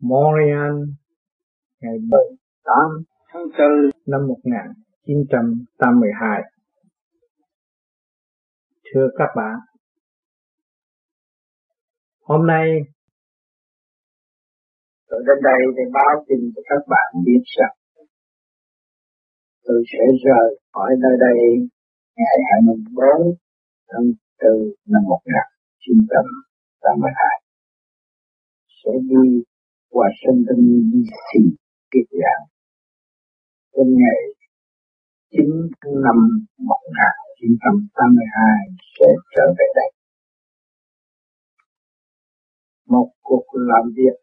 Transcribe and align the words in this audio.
Montreal 0.00 0.74
ngày 1.80 1.94
8 2.64 2.74
tháng 3.32 3.42
4 3.58 3.68
năm 4.06 4.26
1982. 4.28 6.42
Thưa 8.94 9.08
các 9.18 9.28
bạn, 9.36 9.58
hôm 12.22 12.46
nay 12.46 12.66
tôi 15.08 15.22
đến 15.26 15.36
đây 15.42 15.58
để 15.76 15.82
báo 15.92 16.24
tin 16.28 16.38
cho 16.56 16.62
các 16.64 16.82
bạn 16.88 17.14
biết 17.24 17.42
rằng 17.58 17.76
tôi 19.64 19.82
sẽ 19.92 19.98
rời 20.24 20.60
khỏi 20.72 20.90
nơi 20.98 21.16
đây 21.20 21.68
ngày 22.16 22.38
24 22.50 23.04
tháng 23.88 24.04
4 24.42 24.50
năm 24.86 25.02
1982 25.08 27.40
sẽ 28.84 28.90
đi 29.08 29.42
Washington 29.96 30.60
DC 31.04 31.30
kiệt 31.90 32.06
dạng 32.20 32.44
trong 33.72 33.90
ngày 34.02 34.20
9 35.30 35.40
tháng 35.80 36.02
5 36.02 36.46
1982 36.58 38.42
sẽ 38.98 39.06
trở 39.36 39.42
về 39.58 39.64
đây. 39.74 39.90
Một 42.86 43.10
cuộc 43.22 43.44
làm 43.52 43.92
việc 43.96 44.16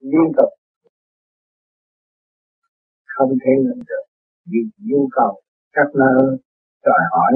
liên 0.00 0.32
tục. 0.36 0.48
Không 3.06 3.30
thể 3.44 3.50
ngừng 3.64 3.82
được 3.88 4.04
vì 4.46 4.58
nhu 4.78 5.08
cầu 5.12 5.40
các 5.72 5.86
nơi 5.94 6.38
đòi 6.84 7.00
hỏi. 7.10 7.32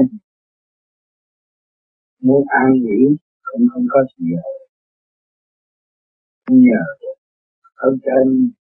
Muốn 2.21 2.43
an 2.47 2.73
nghỉ 2.73 3.17
cũng 3.43 3.67
không 3.73 3.85
có 3.89 3.99
gì 4.17 4.25
hết 4.35 4.58
nhờ 6.51 6.83
ở 7.75 7.89
trên 8.03 8.51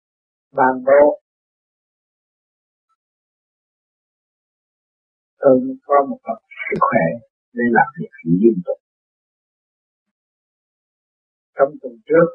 ban 0.52 0.84
bố 0.86 1.20
tôi 5.38 5.60
có 5.86 6.06
một 6.08 6.18
phần 6.24 6.42
sức 6.66 6.78
khỏe 6.80 7.06
để 7.52 7.64
làm 7.70 7.86
việc 7.98 8.12
liên 8.24 8.56
tục. 8.66 8.78
Trong 11.56 11.72
tuần 11.82 11.92
trước 12.06 12.28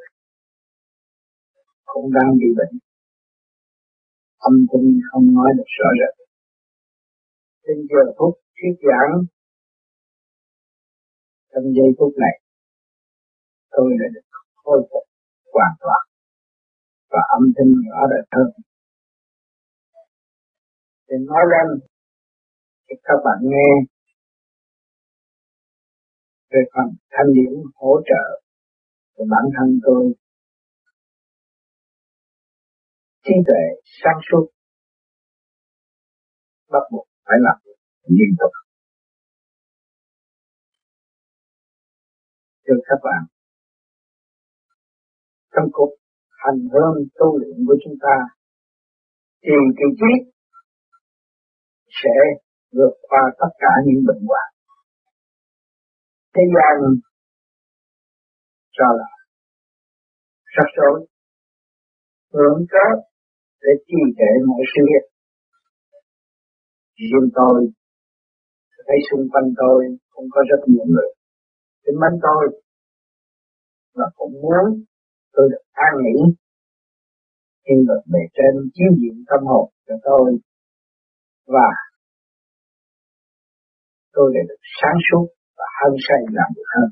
cũng 1.86 2.14
đang 2.14 2.32
bị 2.40 2.48
bệnh, 2.58 2.80
âm 4.38 4.54
thanh 4.70 4.88
không 5.12 5.26
nói 5.36 5.50
được 5.58 5.70
rõ 5.78 5.90
rệt. 6.00 6.28
Trên 7.64 7.78
giờ 7.90 8.04
phút 8.18 8.34
thuyết 8.56 8.76
giảng, 8.88 9.14
trong 11.52 11.64
giây 11.64 11.90
phút 11.98 12.14
này, 12.18 12.36
tôi 13.70 13.92
đã 14.00 14.06
được 14.14 14.28
khôi 14.56 14.88
phục 14.92 15.13
hoàn 15.54 15.74
toàn. 15.80 16.02
Và 17.12 17.22
âm 17.36 17.44
thanh 17.56 17.72
rõ 17.90 18.02
rệt 18.12 18.26
hơn. 18.36 18.50
Thì 21.08 21.16
nói 21.30 21.44
lên 21.54 21.68
cho 22.88 22.96
các 23.04 23.18
bạn 23.26 23.40
nghe. 23.52 23.70
Về 26.50 26.60
phần 26.74 26.88
thanh 27.12 27.34
điển 27.34 27.54
hỗ 27.76 28.02
trợ 28.06 28.42
của 29.16 29.26
bản 29.30 29.44
thân 29.58 29.80
tôi. 29.86 30.14
Trí 33.24 33.34
tuệ 33.48 33.64
sáng 33.84 34.20
suốt. 34.32 34.46
Bắt 36.70 36.84
buộc 36.92 37.08
phải 37.26 37.38
làm 37.42 37.58
liên 38.04 38.36
tục. 38.40 38.52
Cho 42.66 42.74
các 42.88 43.00
bạn 43.04 43.33
trong 45.56 45.68
cuộc 45.72 45.92
hành 46.44 46.60
hương 46.74 46.96
tu 47.20 47.38
luyện 47.40 47.58
của 47.68 47.78
chúng 47.84 47.98
ta, 48.02 48.16
thì 49.44 49.56
kỳ 49.78 49.88
trí 50.00 50.12
sẽ 52.04 52.16
vượt 52.72 52.94
qua 53.02 53.22
tất 53.40 53.52
cả 53.58 53.72
những 53.86 54.04
bệnh 54.08 54.24
hoạn. 54.28 54.50
Thế 56.36 56.44
gian 56.54 56.76
cho 58.78 58.86
là 59.00 59.10
sắc 60.56 60.68
rối 60.76 61.08
hưởng 62.34 62.66
cớ 62.70 62.88
để 63.62 63.72
trì 63.88 64.00
trệ 64.18 64.32
mọi 64.48 64.64
sự 64.76 64.82
việc. 64.90 65.06
Riêng 66.96 67.30
tôi, 67.36 67.68
thấy 68.88 68.98
xung 69.12 69.30
quanh 69.32 69.54
tôi 69.58 69.98
cũng 70.10 70.26
có 70.32 70.42
rất 70.50 70.62
nhiều 70.68 70.86
người. 70.86 71.10
Tính 71.84 71.96
mến 72.02 72.20
tôi 72.22 72.62
và 73.96 74.06
cũng 74.16 74.34
muốn 74.42 74.84
tôi 75.34 75.46
được 75.52 75.64
an 75.72 75.94
nghỉ 76.04 76.18
khi 77.66 77.76
được 77.88 78.02
bề 78.14 78.20
trên 78.38 78.54
chiếu 78.74 78.92
diện 79.00 79.16
tâm 79.30 79.42
hồn 79.50 79.66
cho 79.88 79.96
tôi 80.04 80.26
và 81.46 81.70
tôi 84.12 84.32
đã 84.36 84.42
được 84.50 84.62
sáng 84.82 84.98
suốt 85.08 85.26
và 85.58 85.66
hăng 85.78 85.96
say 86.08 86.20
làm 86.38 86.50
việc 86.56 86.70
hơn. 86.76 86.90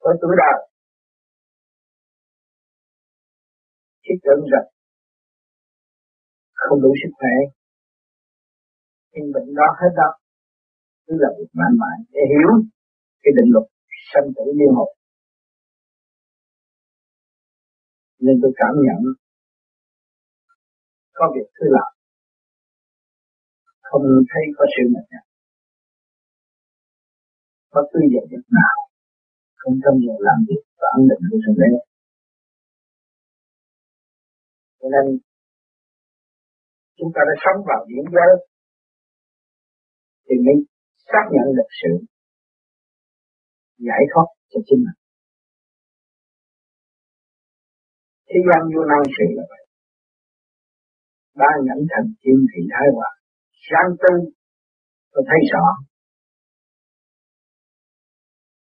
Với 0.00 0.14
tuổi 0.20 0.34
đời, 0.42 0.58
thiết 4.04 4.18
tưởng 4.24 4.42
rằng 4.52 4.68
không 6.54 6.82
đủ 6.82 6.90
sức 7.02 7.12
khỏe, 7.18 7.34
nhưng 9.12 9.26
bệnh 9.34 9.54
đó 9.54 9.68
hết 9.80 9.92
đó, 9.96 10.10
cứ 11.06 11.14
là 11.22 11.28
việc 11.38 11.50
mãi 11.52 11.72
mãi 11.80 11.96
để 12.14 12.20
hiểu 12.32 12.50
cái 13.22 13.32
định 13.36 13.50
luật 13.54 13.66
sanh 14.12 14.28
tử 14.36 14.44
liên 14.58 14.72
hồn 14.76 14.90
nên 18.24 18.34
tôi 18.42 18.52
cảm 18.60 18.74
nhận 18.86 19.00
có 21.18 21.24
việc 21.34 21.48
thứ 21.56 21.66
làm 21.76 21.90
không 23.92 24.02
thấy 24.30 24.44
có 24.56 24.64
sự 24.74 24.82
mệt 24.94 25.06
nhọc. 25.12 25.26
Có 27.72 27.80
tư 27.92 28.00
giờ 28.12 28.20
việc 28.30 28.44
nào, 28.58 28.76
không 29.60 29.74
trong 29.82 29.96
giờ 30.04 30.14
làm 30.28 30.38
việc 30.48 30.62
và 30.80 30.88
ấn 30.98 31.02
định 31.10 31.22
của 31.30 31.38
thượng 31.44 31.58
đế 31.62 31.70
cho 34.80 34.88
nên, 34.94 35.04
chúng 36.98 37.10
ta 37.14 37.20
đã 37.28 37.34
sống 37.44 37.58
vào 37.68 37.80
điểm 37.88 38.04
giới. 38.14 38.32
Thì 40.26 40.34
mới 40.46 40.56
xác 41.10 41.24
nhận 41.34 41.46
được 41.56 41.70
sự 41.80 41.90
giải 43.86 44.02
thoát 44.14 44.26
cho 44.50 44.60
chính 44.66 44.80
mình. 44.84 45.01
Thế 48.34 48.40
gian 48.48 48.60
vô 48.72 48.82
năng 48.90 49.04
sự 49.16 49.26
là 49.36 49.44
vậy. 49.50 49.64
Ba 51.40 51.50
nhẫn 51.66 51.80
thành 51.90 52.08
kim 52.22 52.38
thị 52.50 52.62
thái 52.72 52.86
hòa. 52.94 53.10
Sáng 53.68 53.88
tư 54.02 54.14
tôi 55.12 55.24
thấy 55.28 55.40
rõ 55.52 55.66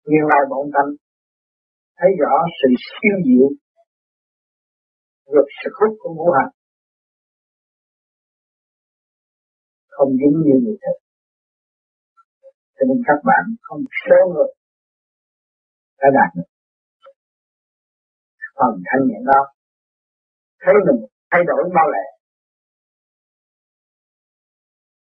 nguyên 0.05 0.25
lai 0.31 0.41
bổn 0.49 0.65
tâm 0.75 0.87
thấy 1.97 2.11
rõ 2.21 2.33
sự 2.57 2.69
siêu 2.87 3.15
diệu 3.25 3.47
vượt 5.25 5.47
sự 5.59 5.69
hút 5.79 5.97
của 5.99 6.13
ngũ 6.13 6.27
hành. 6.37 6.51
Không 9.87 10.11
dính 10.19 10.37
như 10.45 10.55
người 10.63 10.77
thật 10.81 10.97
cho 12.75 12.83
nên 12.87 12.97
các 13.07 13.19
bạn 13.29 13.43
không 13.61 13.81
số 14.03 14.19
người 14.33 14.51
đã 15.99 16.07
đạt 16.17 16.29
được. 16.35 16.49
Phần 18.55 18.81
thanh 18.85 19.07
nhẹ 19.07 19.19
đó 19.25 19.41
thấy 20.61 20.73
mình 20.87 20.99
thay 21.31 21.41
đổi 21.47 21.63
bao 21.75 21.87
lẹ 21.93 22.05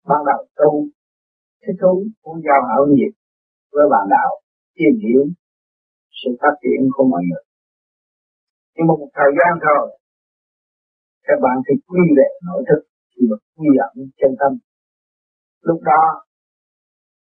ban 0.08 0.20
đầu 0.30 0.41
tu, 0.58 0.70
thích 1.62 1.78
thú 1.80 1.92
cũng 2.22 2.38
giao 2.46 2.60
hảo 2.69 2.82
nhiệt 2.94 3.12
với 3.72 3.86
bạn 3.92 4.04
đạo, 4.10 4.30
tìm 4.78 4.94
hiểu 5.04 5.22
sự 6.19 6.30
phát 6.40 6.55
triển 6.62 6.81
của 6.94 7.05
mọi 7.12 7.22
người. 7.28 7.44
Nhưng 8.75 8.87
mà 8.88 8.94
một 9.00 9.10
thời 9.19 9.31
gian 9.38 9.52
thôi, 9.66 9.99
các 11.26 11.38
bạn 11.44 11.56
thì 11.66 11.75
quy 11.88 12.02
về 12.16 12.28
nội 12.46 12.62
thức 12.69 12.81
thì 13.11 13.20
được 13.31 13.43
quy 13.56 13.69
ẩn 13.88 13.94
chân 14.20 14.32
tâm. 14.40 14.52
Lúc 15.69 15.81
đó, 15.82 16.02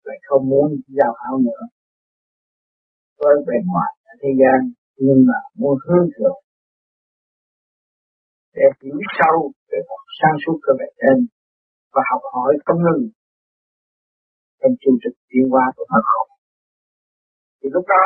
lại 0.04 0.18
không 0.28 0.50
muốn 0.50 0.68
giao 0.88 1.14
hảo 1.20 1.38
nữa. 1.38 1.64
Với 3.20 3.36
bề 3.48 3.58
ngoài 3.66 3.92
ở 4.12 4.14
thế 4.22 4.30
gian, 4.40 4.72
nhưng 4.98 5.20
mà 5.28 5.40
muốn 5.60 5.78
hướng 5.86 6.08
thượng 6.18 6.40
để 8.58 8.68
hiểu 8.82 9.00
sâu 9.18 9.36
về 9.70 9.80
học 9.90 10.04
sáng 10.20 10.36
suốt 10.44 10.58
cơ 10.66 10.72
bản 10.80 10.92
trên 11.02 11.18
và 11.94 12.02
học 12.12 12.22
hỏi 12.34 12.54
không 12.66 12.80
ngừng 12.86 13.04
trong 14.60 14.74
chương 14.82 14.98
trình 15.02 15.18
tiến 15.30 15.46
hóa 15.52 15.66
của 15.76 15.86
phần 15.92 16.04
hồn. 16.10 16.28
Thì 17.60 17.68
lúc 17.76 17.86
đó, 17.94 18.06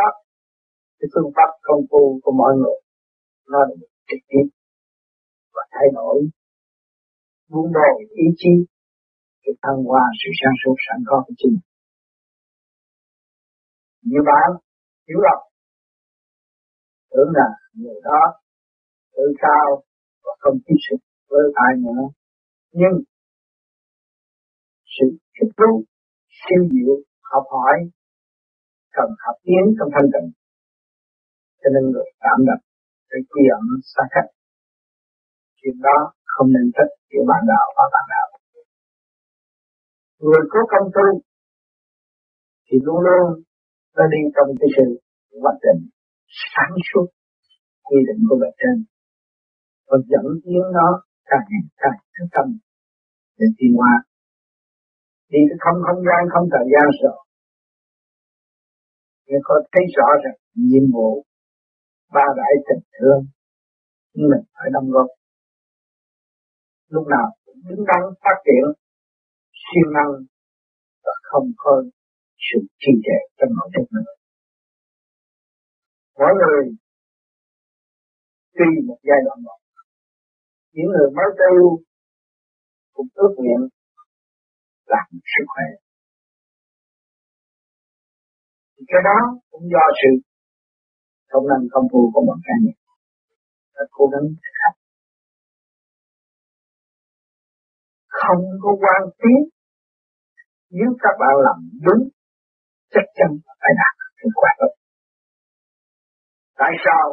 cái 1.00 1.08
phương 1.14 1.32
pháp 1.36 1.50
công 1.68 1.82
phu 1.90 2.04
của 2.24 2.34
mọi 2.42 2.54
người, 2.60 2.80
nó 3.52 3.60
được 3.70 3.92
trực 4.10 4.22
tiếp 4.30 4.46
và 5.56 5.64
thay 5.74 5.88
đổi 5.98 6.18
buông 7.50 7.72
bỏ 7.76 7.88
ý 8.24 8.28
chí, 8.42 8.54
để 9.44 9.52
thăng 9.64 9.80
hoa 9.88 10.04
sự 10.20 10.30
sáng 10.40 10.56
suốt 10.62 10.76
sẵn 10.86 11.00
có 11.08 11.24
của 11.26 11.34
chính. 11.38 11.58
Như 14.10 14.20
bạn, 14.30 14.50
hiểu 15.08 15.20
lầm 15.26 15.40
tưởng 17.12 17.32
là 17.40 17.50
người 17.74 18.00
đó 18.04 18.22
tự 19.16 19.24
cao 19.38 19.84
không 20.40 20.58
tiếp 20.66 20.80
xúc 20.86 21.00
với 21.30 21.46
ai 21.68 21.74
nữa. 21.86 22.02
Nhưng 22.72 22.96
sự 24.96 25.06
thích 25.36 25.52
thú, 25.58 25.84
siêu 26.40 26.62
diệu, 26.72 26.96
học 27.32 27.44
hỏi 27.56 27.78
cần 28.96 29.10
học 29.26 29.36
tiến 29.46 29.64
trong 29.78 29.90
thanh 29.94 30.10
tịnh. 30.14 30.30
Cho 31.62 31.70
nên 31.74 31.84
người 31.92 32.10
cảm 32.26 32.40
động 32.48 32.64
cái 33.10 33.22
quy 33.30 33.44
ẩn 33.58 33.64
xa 33.92 34.04
cách. 34.14 34.30
Chuyện 35.58 35.76
đó 35.88 35.98
không 36.26 36.48
nên 36.56 36.66
trách 36.76 36.92
giữa 37.10 37.24
bạn 37.30 37.42
đạo 37.52 37.68
và 37.78 37.86
bạn 37.94 38.06
đạo. 38.14 38.28
Người 40.20 40.44
có 40.50 40.60
công 40.72 40.88
tu 40.96 41.08
thì 42.66 42.78
luôn 42.86 43.00
luôn 43.06 43.44
nó 43.96 44.04
đi 44.14 44.22
trong 44.36 44.50
cái 44.60 44.70
sự 44.76 44.86
hoạch 45.42 45.60
định 45.66 45.82
sáng 46.54 46.76
suốt 46.88 47.06
quy 47.88 48.00
định 48.08 48.22
của 48.30 48.38
bề 48.42 48.50
trên 48.62 48.76
và 49.92 49.98
dẫn 50.12 50.28
tiến 50.44 50.64
nó 50.78 50.88
càng 51.30 51.46
ngày 51.50 51.64
càng 51.82 52.00
thức 52.14 52.28
tâm 52.36 52.48
để 53.38 53.46
tiến 53.58 53.74
hóa 53.80 53.94
đi 55.32 55.40
cái 55.50 55.58
không 55.64 55.80
không 55.88 56.02
gian 56.08 56.22
không 56.34 56.46
thời 56.54 56.68
gian 56.74 56.86
rồi 57.02 57.18
nhưng 59.28 59.44
có 59.44 59.56
thấy 59.72 59.84
rõ 59.98 60.08
rằng 60.24 60.38
nhiệm 60.70 60.86
vụ 60.94 61.26
ba 62.14 62.26
đại 62.38 62.54
tình 62.68 62.84
thương 62.96 63.22
mình 64.14 64.44
phải 64.54 64.70
đóng 64.74 64.90
góp. 64.92 65.08
Lúc 66.88 67.08
nào 67.08 67.28
cũng 67.46 67.60
đứng 67.70 67.86
đắn 67.88 68.02
phát 68.24 68.38
triển 68.46 68.66
siêng 69.62 69.94
năng 69.94 70.12
và 71.04 71.12
không 71.24 71.52
có 71.58 71.84
sự 72.38 72.60
trì 72.80 72.92
trệ 73.06 73.20
trong 73.38 73.50
nội 73.58 73.70
thức 73.74 73.86
nữa. 73.92 74.12
Mỗi 76.20 76.34
người 76.40 76.76
tuy 78.54 78.88
một 78.88 79.00
giai 79.04 79.20
đoạn 79.26 79.38
một, 79.44 79.60
những 80.74 80.90
người 80.94 81.10
mới 81.18 81.30
tu 81.40 81.84
cũng 82.94 83.08
ước 83.14 83.34
nguyện 83.38 83.62
làm 84.86 85.08
sức 85.12 85.46
khỏe. 85.48 85.68
Thì 88.76 88.84
cái 88.88 89.02
đó 89.08 89.18
cũng 89.52 89.64
do 89.74 89.86
sự 90.00 90.12
không 91.30 91.48
năng 91.48 91.64
không 91.72 91.88
thu 91.92 92.12
của 92.14 92.22
một 92.28 92.40
cá 92.46 92.54
nhân. 92.64 92.78
Và 93.76 93.84
cố 93.92 94.06
gắng 94.14 94.26
thực 94.44 94.56
hành. 94.62 94.78
Không 98.08 98.44
có 98.62 98.72
quan 98.82 99.02
tiếc 99.22 99.42
nếu 100.70 100.90
các 101.04 101.16
bạn 101.22 101.36
làm 101.46 101.58
đúng, 101.86 102.04
chắc 102.94 103.06
chắn 103.18 103.30
phải 103.62 103.72
đạt 103.80 103.96
kết 104.20 104.32
quả 104.36 104.50
tốt. 104.60 104.72
Tại 106.62 106.74
sao 106.86 107.04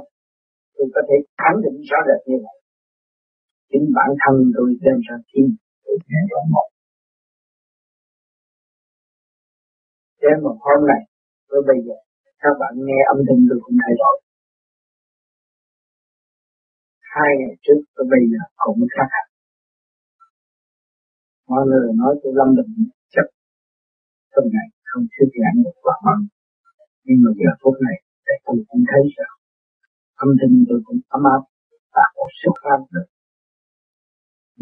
tôi 0.75 0.87
có 0.95 1.01
thể 1.09 1.17
khẳng 1.39 1.59
định 1.65 1.79
rõ 1.91 1.99
rệt 2.09 2.21
như 2.29 2.37
vậy? 2.45 2.58
Chính 3.71 3.85
bản 3.97 4.11
thân 4.23 4.37
tôi 4.57 4.69
đem 4.85 4.99
ra 5.07 5.17
tin, 5.31 5.47
tôi 5.85 5.97
nghe 6.09 6.21
rõ 6.31 6.41
một. 6.55 6.69
thế 10.21 10.29
một 10.45 10.57
hôm 10.67 10.81
này, 10.93 11.03
với 11.49 11.61
bây 11.69 11.79
giờ, 11.87 11.97
các 12.43 12.55
bạn 12.61 12.73
nghe 12.87 12.99
âm 13.13 13.19
thanh 13.27 13.41
tôi 13.49 13.59
cũng 13.65 13.77
thay 13.83 13.95
đổi. 14.03 14.17
Hai 17.15 17.31
ngày 17.39 17.55
trước 17.65 17.81
tôi 17.95 18.07
bây 18.13 18.23
giờ 18.31 18.43
cũng 18.57 18.81
khác 18.95 19.09
hẳn. 19.15 19.27
Mọi 21.51 21.63
người 21.69 21.89
nói 22.01 22.13
tôi 22.23 22.33
lâm 22.39 22.49
bệnh 22.57 22.73
chắc 23.15 23.27
trong 24.33 24.47
ngày 24.55 24.69
không 24.89 25.05
thuyết 25.13 25.29
giảng 25.41 25.57
được 25.65 25.77
quả 25.85 25.97
mong. 26.07 26.23
Nhưng 27.05 27.19
mà 27.25 27.31
giờ 27.41 27.51
phút 27.61 27.75
này, 27.87 27.99
để 28.27 28.35
tôi 28.45 28.57
cũng 28.69 28.83
thấy 28.91 29.03
rằng 29.17 29.35
âm 30.25 30.31
thanh 30.39 30.55
tôi 30.69 30.81
cũng 30.87 31.01
ấm 31.17 31.23
áp 31.35 31.43
và 31.95 32.05
một 32.17 32.31
xuất 32.41 32.55
phát 32.65 32.81
được 32.95 33.09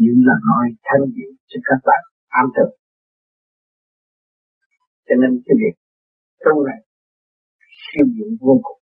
những 0.01 0.19
là 0.27 0.35
nói 0.49 0.65
thanh 0.87 1.05
diện 1.15 1.31
cho 1.49 1.59
các 1.67 1.79
bạn 1.87 2.01
ám 2.27 2.45
thực. 2.57 2.69
Cho 5.07 5.15
nên 5.21 5.31
cái 5.45 5.55
việc 5.61 5.75
tu 6.45 6.65
này 6.69 6.79
siêu 7.87 8.05
diệu 8.15 8.29
vô 8.41 8.53
cùng. 8.65 8.79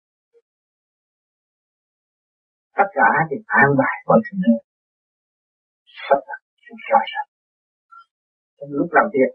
Tất 2.78 2.90
cả 2.98 3.10
thì 3.30 3.38
an 3.46 3.70
bài 3.80 3.96
mọi 4.08 4.20
sự 4.26 4.36
nơi 4.46 4.60
sắp 6.06 6.20
đặt 6.28 6.42
sự 6.64 6.74
rõ 6.90 7.00
ràng. 7.12 7.30
Trong 8.58 8.72
lúc 8.78 8.88
làm 8.92 9.06
việc, 9.16 9.32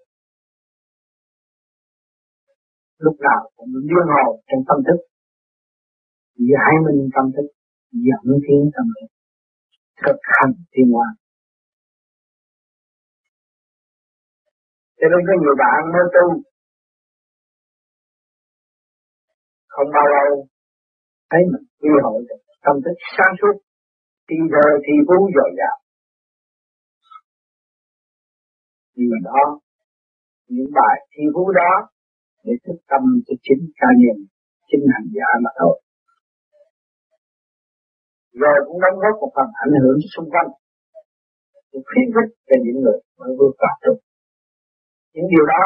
lúc 2.98 3.16
nào 3.20 3.50
cũng 3.56 3.72
liên 3.88 4.06
hồ 4.14 4.42
trong 4.48 4.62
tâm 4.68 4.78
thức, 4.86 5.00
giải 6.50 6.74
minh 6.84 7.08
tâm 7.14 7.26
thức, 7.36 7.48
dẫn 8.06 8.26
tiến 8.46 8.62
tâm 8.74 8.86
thức, 8.94 9.08
thực 10.02 10.18
hành 10.22 10.52
tiên 10.72 10.88
hoàng 10.94 11.14
Cho 14.98 15.06
nên 15.12 15.20
có 15.26 15.34
nhiều 15.42 15.54
bạn 15.62 15.80
mới 15.94 16.06
tu. 16.14 16.26
Không 19.74 19.88
bao 19.94 20.06
lâu, 20.14 20.46
thấy 21.30 21.40
mình 21.52 21.66
quy 21.80 21.90
hội 22.02 22.18
tâm 22.64 22.76
thức 22.84 22.96
sáng 23.16 23.34
suốt 23.40 23.54
thì 24.28 24.36
giờ 24.52 24.66
thì 24.84 24.92
phú 25.08 25.18
dồi 25.36 25.50
dào. 25.58 25.76
Vì 28.96 29.06
đó, 29.24 29.42
những 30.48 30.70
bài 30.78 30.96
thi 31.12 31.22
phú 31.34 31.52
đó 31.60 31.72
để 32.44 32.52
thức 32.64 32.78
tâm 32.90 33.02
cho 33.26 33.34
chính 33.42 33.62
ca 33.80 33.88
nhân 34.02 34.18
chính 34.68 34.84
hành 34.94 35.08
giả 35.16 35.28
mà 35.44 35.50
thôi. 35.60 35.80
Rồi 38.32 38.56
cũng 38.66 38.80
đóng 38.84 38.98
góp 39.02 39.14
một 39.20 39.32
phần 39.36 39.48
ảnh 39.64 39.74
hưởng 39.82 39.98
xung 40.16 40.30
quanh. 40.30 40.50
Khuyến 41.88 42.06
khích 42.14 42.30
cho 42.46 42.56
những 42.64 42.78
người 42.82 42.98
mới 43.18 43.30
vượt 43.38 43.54
qua 43.58 43.70
được 43.82 43.98
những 45.14 45.28
điều 45.32 45.44
đó, 45.52 45.64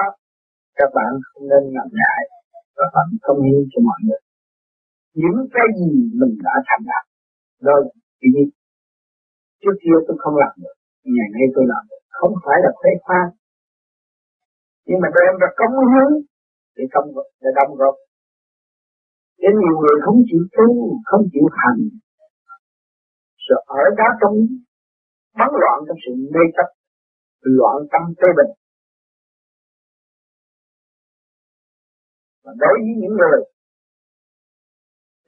các 0.79 0.91
bạn 0.97 1.11
không 1.29 1.45
nên 1.51 1.63
ngần 1.75 1.89
ngại 1.99 2.23
và 2.77 2.87
bạn 2.95 3.07
công 3.27 3.41
hiến 3.45 3.61
cho 3.73 3.79
mọi 3.89 4.01
người. 4.07 4.23
Những 5.21 5.39
cái 5.55 5.67
gì 5.79 5.91
mình 6.21 6.35
đã 6.47 6.55
thành 6.69 6.83
đạt 6.91 7.05
đó 7.67 7.75
là 7.83 7.91
chỉ 8.21 8.29
trước 9.61 9.77
kia 9.83 9.97
tôi 10.07 10.17
không 10.23 10.37
làm 10.43 10.55
được, 10.63 10.77
ngày 11.15 11.29
nay 11.35 11.47
tôi 11.55 11.65
làm 11.73 11.83
được. 11.91 12.03
Không 12.19 12.35
phải 12.45 12.59
là 12.65 12.71
khoe 12.81 12.91
khoang 13.05 13.31
nhưng 14.89 15.01
mà 15.03 15.09
đem 15.17 15.33
ra 15.41 15.49
công 15.61 15.75
hiến 15.91 16.11
để 16.77 16.85
công 16.95 17.07
để 17.43 17.51
đóng 17.59 17.73
góp. 17.81 17.95
Đến 19.43 19.53
nhiều 19.63 19.77
người 19.81 19.97
không 20.05 20.19
chịu 20.29 20.43
tu, 20.57 20.69
không 21.09 21.25
chịu 21.33 21.47
hành. 21.59 21.81
Rồi 23.47 23.61
ở 23.67 23.83
đó 23.99 24.09
trong 24.21 24.35
bắn 25.39 25.51
loạn 25.61 25.79
trong 25.87 25.99
sự 26.05 26.13
mê 26.35 26.45
chấp, 26.57 26.69
loạn 27.41 27.77
tâm 27.93 28.03
tê 28.21 28.29
bình. 28.39 28.53
Và 32.49 32.55
đối 32.65 32.77
với 32.85 32.95
những 33.03 33.15
người 33.21 33.41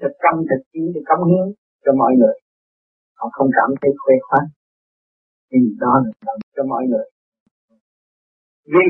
thực 0.00 0.12
tâm 0.23 0.35
thực 0.50 0.62
chí 0.73 0.81
để 0.95 1.00
cống 1.09 1.29
hiến 1.29 1.47
cho 1.85 1.93
mọi 2.00 2.12
người, 2.19 2.37
họ 3.19 3.29
không 3.33 3.50
cảm 3.59 3.71
thấy 3.81 3.91
khoe 4.03 4.15
khoang 4.27 4.49
thì 5.50 5.59
đó 5.79 5.93
là 6.05 6.11
làm 6.27 6.39
cho 6.57 6.62
mọi 6.73 6.85
người. 6.89 7.07
Vì 8.65 8.87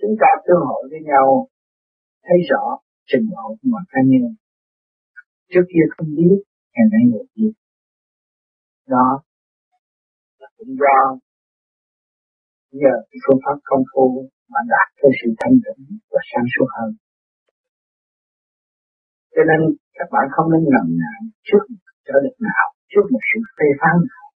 chúng 0.00 0.14
ta 0.20 0.26
tương 0.46 0.66
hội 0.68 0.82
với 0.90 1.00
nhau, 1.10 1.48
thấy 2.22 2.38
rõ 2.50 2.64
trình 3.06 3.26
độ 3.30 3.48
của 3.48 3.68
mọi 3.72 3.82
cá 3.88 4.00
nhân. 4.06 4.34
Trước 5.50 5.64
kia 5.72 5.84
không 5.96 6.08
biết, 6.16 6.38
ngày 6.74 6.86
nay 6.92 7.02
người 7.10 7.26
biết. 7.34 7.52
Đó 8.86 9.22
là 10.38 10.48
cũng 10.56 10.76
do 10.80 11.18
nhờ 12.70 12.94
cái 13.10 13.18
phương 13.26 13.40
pháp 13.44 13.58
công 13.64 13.82
phu 13.94 14.30
mà 14.52 14.60
đạt 14.72 14.88
tới 15.00 15.12
sự 15.18 15.28
thanh 15.40 15.56
tịnh 15.64 15.82
và 16.12 16.20
sáng 16.30 16.46
suốt 16.52 16.68
hơn. 16.76 16.90
Cho 19.34 19.42
nên 19.48 19.60
các 19.98 20.08
bạn 20.14 20.26
không 20.34 20.48
nên 20.52 20.62
ngần 20.72 20.86
ngại 21.00 21.20
trước 21.48 21.64
trở 22.06 22.16
lực 22.24 22.36
nào, 22.48 22.66
trước 22.90 23.04
một 23.12 23.22
sự 23.30 23.38
phê 23.56 23.68
phán 23.80 23.96
nào. 24.10 24.26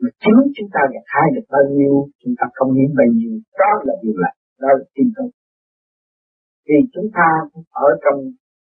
Mà 0.00 0.08
chính 0.22 0.38
chúng 0.56 0.70
ta 0.74 0.80
gặt 0.92 1.06
hai 1.14 1.26
được 1.34 1.46
bao 1.54 1.64
nhiêu, 1.76 1.94
chúng 2.20 2.34
ta 2.38 2.44
không 2.56 2.70
hiến 2.76 2.90
bao 2.98 3.08
nhiêu, 3.16 3.34
đó 3.60 3.70
là 3.86 3.94
điều 4.02 4.16
lành, 4.22 4.38
đó 4.62 4.68
là 4.78 4.84
tin 4.94 5.06
tưởng. 5.16 5.32
Vì 6.66 6.78
chúng 6.94 7.08
ta 7.16 7.26
ở 7.86 7.88
trong 8.02 8.18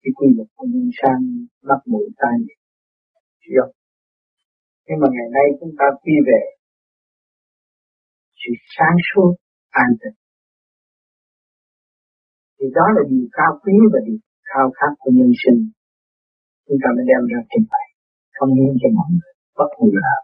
cái 0.03 0.11
quy 0.17 0.29
luật 0.37 0.49
của 0.57 0.67
nhân 0.73 0.89
sang 1.01 1.23
mắt 1.69 1.81
mũi 1.91 2.07
tai 2.21 2.35
miệng, 2.45 2.63
chưa? 3.45 3.65
Nhưng 4.87 4.99
mà 5.03 5.09
ngày 5.15 5.29
nay 5.37 5.47
chúng 5.61 5.75
ta 5.79 5.87
quy 6.03 6.15
về 6.29 6.43
sự 8.41 8.53
sáng 8.77 8.97
suốt 9.09 9.31
an 9.83 9.89
tịnh. 10.01 10.19
Thì 12.57 12.67
đó 12.79 12.87
là 12.97 13.03
điều 13.11 13.27
cao 13.39 13.53
quý 13.63 13.75
và 13.93 14.01
điều 14.07 14.19
khao 14.49 14.67
khát 14.77 14.93
của 15.01 15.11
nhân 15.17 15.33
sinh. 15.43 15.61
Chúng 16.67 16.79
ta 16.83 16.89
mới 16.97 17.05
đem 17.11 17.23
ra 17.31 17.41
trình 17.51 17.67
bày, 17.73 17.87
không 18.37 18.51
nên 18.59 18.71
cho 18.81 18.89
mọi 18.99 19.09
người, 19.17 19.35
bất 19.59 19.71
ngờ 19.79 20.17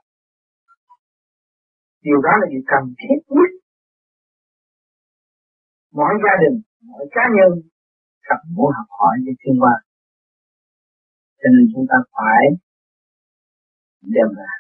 điều 2.06 2.18
đó 2.26 2.32
là 2.40 2.47
điều 2.52 2.62
cần 2.73 2.85
thiết 3.00 3.18
nhất. 3.35 3.50
Mỗi 5.99 6.12
gia 6.25 6.35
đình, 6.42 6.56
mỗi 6.88 7.04
cá 7.14 7.25
nhân 7.37 7.50
cần 8.28 8.40
muốn 8.56 8.71
học 8.76 8.88
hỏi 8.99 9.14
để 9.26 9.32
thiên 9.40 9.56
qua 9.62 9.75
cho 11.42 11.49
nên 11.54 11.64
chúng 11.73 11.87
ta 11.90 11.97
phải 12.14 12.42
đem 14.14 14.28
ra 14.38 14.52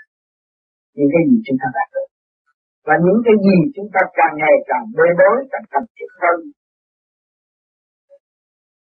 những 0.94 1.10
cái 1.12 1.22
gì 1.28 1.36
chúng 1.46 1.58
ta 1.62 1.68
đạt 1.76 1.88
được 1.94 2.08
và 2.86 2.94
những 3.04 3.20
cái 3.26 3.36
gì 3.46 3.56
chúng 3.76 3.88
ta 3.94 4.00
càng 4.18 4.34
ngày 4.40 4.56
càng 4.70 4.84
bê 4.96 5.08
bối 5.20 5.36
càng 5.52 5.66
thành 5.72 5.86
thiệt 5.94 6.12
hơn, 6.22 6.38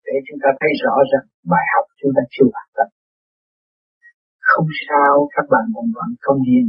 để 0.07 0.15
chúng 0.27 0.41
ta 0.43 0.51
thấy 0.61 0.73
rõ 0.83 0.95
rằng 1.13 1.27
bài 1.53 1.65
học 1.73 1.85
chúng 2.01 2.13
ta 2.17 2.23
chưa 2.35 2.49
hoàn 2.55 2.69
tất. 2.77 2.89
Không 4.51 4.69
sao, 4.87 5.13
các 5.35 5.47
bạn 5.53 5.65
vẫn 5.75 5.87
vẫn 5.97 6.11
không 6.25 6.41
nhìn. 6.49 6.67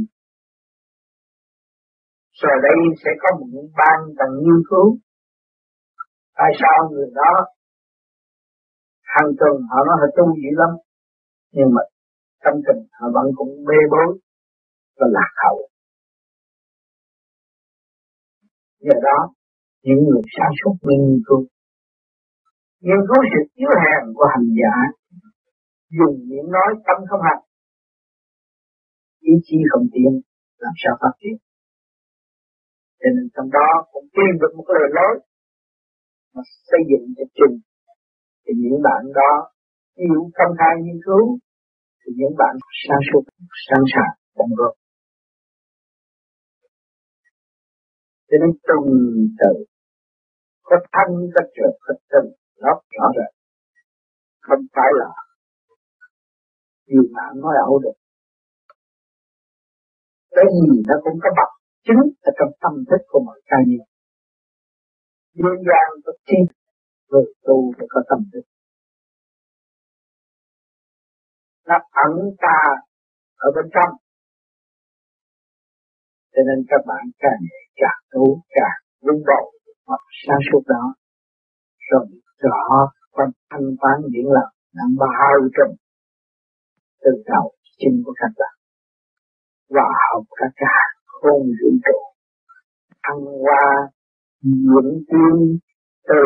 rồi 2.42 2.56
đây 2.62 2.78
sẽ 3.02 3.10
có 3.22 3.28
một 3.38 3.48
những 3.54 3.70
ban 3.78 3.98
cần 4.18 4.30
nghiên 4.42 4.60
cứu. 4.70 4.98
Tại 6.38 6.50
sao 6.60 6.90
người 6.90 7.10
đó, 7.14 7.32
hàng 9.02 9.30
tuần 9.38 9.54
họ 9.70 9.78
nói 9.86 9.96
họ 10.00 10.08
tu 10.16 10.24
dữ 10.42 10.50
lắm, 10.62 10.72
nhưng 11.52 11.68
mà 11.74 11.82
tâm 12.44 12.54
tình 12.66 12.82
họ 12.98 13.06
vẫn 13.14 13.26
cũng 13.36 13.52
bê 13.68 13.78
bối 13.92 14.18
và 14.98 15.06
lạc 15.16 15.32
hậu. 15.42 15.69
Do 18.86 18.96
đó, 19.06 19.18
những 19.86 20.02
người 20.06 20.22
sản 20.36 20.50
xuất 20.58 20.72
nghiên 20.86 21.22
cứu 21.26 21.42
nghiên 22.84 23.00
cứu 23.08 23.20
sự 23.32 23.40
yếu 23.60 23.72
hèn 23.82 24.02
của 24.16 24.26
hành 24.32 24.48
giả, 24.58 24.74
dùng 25.98 26.16
miệng 26.28 26.48
nói 26.56 26.70
tâm 26.86 26.98
không 27.08 27.22
hành. 27.28 27.42
Ý 29.32 29.34
chí 29.46 29.56
không 29.70 29.86
tiến, 29.92 30.12
làm 30.64 30.74
sao 30.82 30.94
phát 31.00 31.14
triển? 31.20 31.36
Cho 33.00 33.08
nên 33.14 33.26
trong 33.34 33.48
đó 33.56 33.68
cũng 33.92 34.06
tìm 34.16 34.32
được 34.40 34.52
một 34.56 34.66
lời 34.76 34.88
nói, 34.98 35.12
mà 36.34 36.42
xây 36.68 36.80
dựng 36.90 37.04
cho 37.16 37.24
trình 37.38 37.56
thì 38.42 38.52
những 38.62 38.78
bạn 38.86 39.02
đó 39.20 39.32
chịu 39.96 40.20
công 40.38 40.52
khai 40.58 40.72
nghiên 40.82 40.98
cứu, 41.06 41.38
thì 42.00 42.08
những 42.18 42.34
bạn 42.40 42.54
sáng 42.84 43.02
suốt 43.08 43.22
sẵn 43.68 43.82
sàng 43.94 44.14
đồng 44.38 44.52
góp. 44.58 44.74
Cho 48.30 48.36
nên 48.40 48.50
từng 48.68 48.88
từ 49.40 49.52
có 50.62 50.76
thanh 50.92 51.14
có 51.34 51.42
trượt 51.54 51.74
có 51.80 51.94
tình 52.10 52.32
nó 52.62 52.72
rõ 52.96 53.06
rệt 53.16 53.40
không 54.40 54.66
phải 54.74 54.90
là 55.00 55.10
nhiều 56.86 57.02
bạn 57.14 57.40
nói 57.42 57.54
ẩu 57.66 57.78
được. 57.78 57.96
Cái 60.30 60.44
gì 60.54 60.82
nó 60.88 60.94
cũng 61.04 61.18
có 61.22 61.30
bậc 61.38 61.50
chính 61.84 62.02
ở 62.28 62.30
trong 62.38 62.52
tâm 62.62 62.84
thức 62.90 63.02
của 63.08 63.20
mọi 63.26 63.40
cá 63.46 63.56
nhân. 63.66 63.86
Nhân 65.34 65.56
gian 65.68 65.86
có 66.04 66.12
chi 66.26 66.36
người 67.08 67.24
tu 67.42 67.72
phải 67.78 67.86
có 67.90 68.00
tâm 68.10 68.18
thức. 68.32 68.44
Nó 71.66 71.76
ẩn 72.04 72.12
ta 72.38 72.58
ở 73.36 73.50
bên 73.56 73.70
trong 73.74 73.96
cho 76.40 76.44
nên 76.48 76.64
các 76.68 76.82
bạn 76.86 77.04
càng 77.18 77.42
càng 77.76 78.00
tu 78.12 78.42
càng 78.56 78.78
vun 79.02 79.16
bồi 79.28 79.46
hoặc 79.86 80.00
sáng 80.26 80.38
suốt 80.52 80.62
đó, 80.66 80.94
rồi 81.90 82.06
rõ 82.38 82.90
quan 83.10 83.30
thanh 83.50 83.76
toán 83.80 83.96
điển 84.12 84.24
lập 84.24 84.50
đã 84.74 84.82
bao 84.98 85.38
trùm 85.56 85.76
từ 87.02 87.10
đầu 87.26 87.52
chân 87.78 88.02
của 88.04 88.12
các 88.16 88.32
bạn. 88.38 88.54
Và 89.70 89.88
học 90.12 90.24
các 90.36 90.52
cả 90.56 90.78
không 91.06 91.42
vũ 91.42 91.70
trụ, 91.86 91.98
thăng 93.02 93.24
hoa 93.24 93.88
diễn 94.42 95.04
tiến 95.08 95.58
từ 96.08 96.22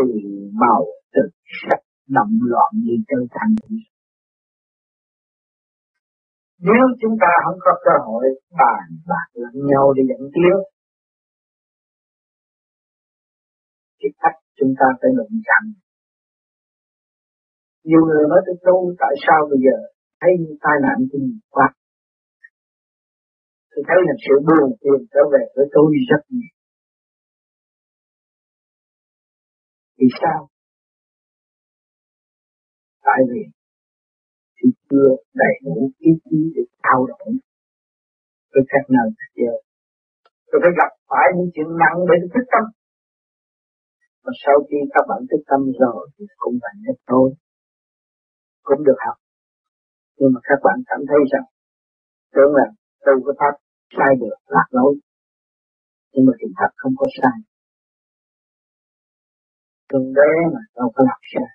màu, 0.52 0.84
từ 1.14 1.22
sắc, 1.62 1.78
động 2.08 2.38
loạn 2.42 2.70
như 2.74 2.94
trở 3.08 3.18
thành 3.30 3.54
nếu 6.68 6.84
chúng 7.00 7.16
ta 7.22 7.30
không 7.44 7.58
có 7.66 7.72
cơ 7.86 7.94
hội 8.06 8.24
bàn 8.60 8.86
bạc 9.10 9.28
lẫn 9.42 9.56
nhau 9.70 9.84
để 9.96 10.02
dẫn 10.10 10.22
tiến, 10.34 10.56
thì 13.98 14.08
cách 14.22 14.38
chúng 14.58 14.72
ta 14.78 14.86
phải 15.00 15.10
luận 15.16 15.30
chặn 15.48 15.84
nhiều 17.84 18.02
người 18.06 18.24
nói 18.30 18.40
tôi 18.46 18.56
tu, 18.66 18.76
tại 19.02 19.14
sao 19.26 19.38
bây 19.50 19.58
giờ 19.66 19.76
thấy 20.20 20.30
tai 20.64 20.76
nạn 20.84 20.96
của 21.10 21.18
mình 21.18 21.38
quá? 21.50 21.68
Tôi 23.70 23.82
thấy 23.88 23.98
là 24.06 24.14
sự 24.24 24.34
buồn 24.46 24.68
phiền 24.80 25.00
trở 25.12 25.22
về 25.32 25.42
với 25.56 25.66
tôi 25.74 25.86
rất 26.10 26.22
nhiều. 26.28 26.54
Vì 29.98 30.06
sao? 30.20 30.48
Tại 33.02 33.20
vì 33.30 33.40
chưa 34.94 35.10
đầy 35.42 35.54
đủ 35.64 35.90
ý 35.98 36.10
chí 36.24 36.38
để 36.54 36.62
thao 36.82 37.06
đổi 37.06 37.30
với 38.52 38.62
các 38.72 38.84
nơi 38.94 39.08
các 39.18 39.30
giờ 39.42 39.54
tôi 40.54 40.60
phải 40.64 40.74
gặp 40.80 40.90
phải 41.10 41.26
những 41.36 41.50
chuyện 41.54 41.68
nặng 41.82 41.98
để 42.08 42.14
tôi 42.20 42.30
thức 42.34 42.46
tâm. 42.52 42.64
Và 44.24 44.32
sau 44.44 44.56
khi 44.66 44.78
các 44.94 45.04
bạn 45.08 45.20
thức 45.30 45.42
tâm 45.50 45.60
rồi 45.82 46.00
thì 46.14 46.24
cũng 46.42 46.56
phải 46.62 46.74
hết 46.86 46.98
thôi. 47.10 47.26
Cũng 48.68 48.84
được 48.86 48.98
học. 49.06 49.16
Nhưng 50.18 50.30
mà 50.34 50.40
các 50.48 50.58
bạn 50.64 50.76
cảm 50.90 51.00
thấy 51.08 51.20
rằng, 51.32 51.46
tưởng 52.34 52.52
là 52.58 52.66
tu 53.04 53.14
cái 53.24 53.34
pháp 53.40 53.54
sai 53.96 54.10
được, 54.20 54.36
lạc 54.54 54.68
lối. 54.70 54.94
Nhưng 56.12 56.24
mà 56.26 56.32
sự 56.40 56.48
thật 56.58 56.70
không 56.76 56.94
có 57.00 57.06
sai. 57.18 57.36
Thượng 59.88 60.08
đế 60.18 60.30
mà 60.54 60.60
đâu 60.76 60.88
có 60.94 61.04
làm 61.08 61.20
sai. 61.32 61.50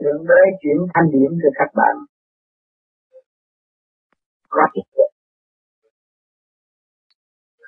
Thượng 0.00 0.22
đế 0.30 0.42
chuyển 0.60 0.78
thanh 0.94 1.08
điểm 1.12 1.30
cho 1.42 1.50
các 1.58 1.70
bạn 1.80 1.94
có 4.50 4.62
thực 4.74 4.86
được 4.96 5.10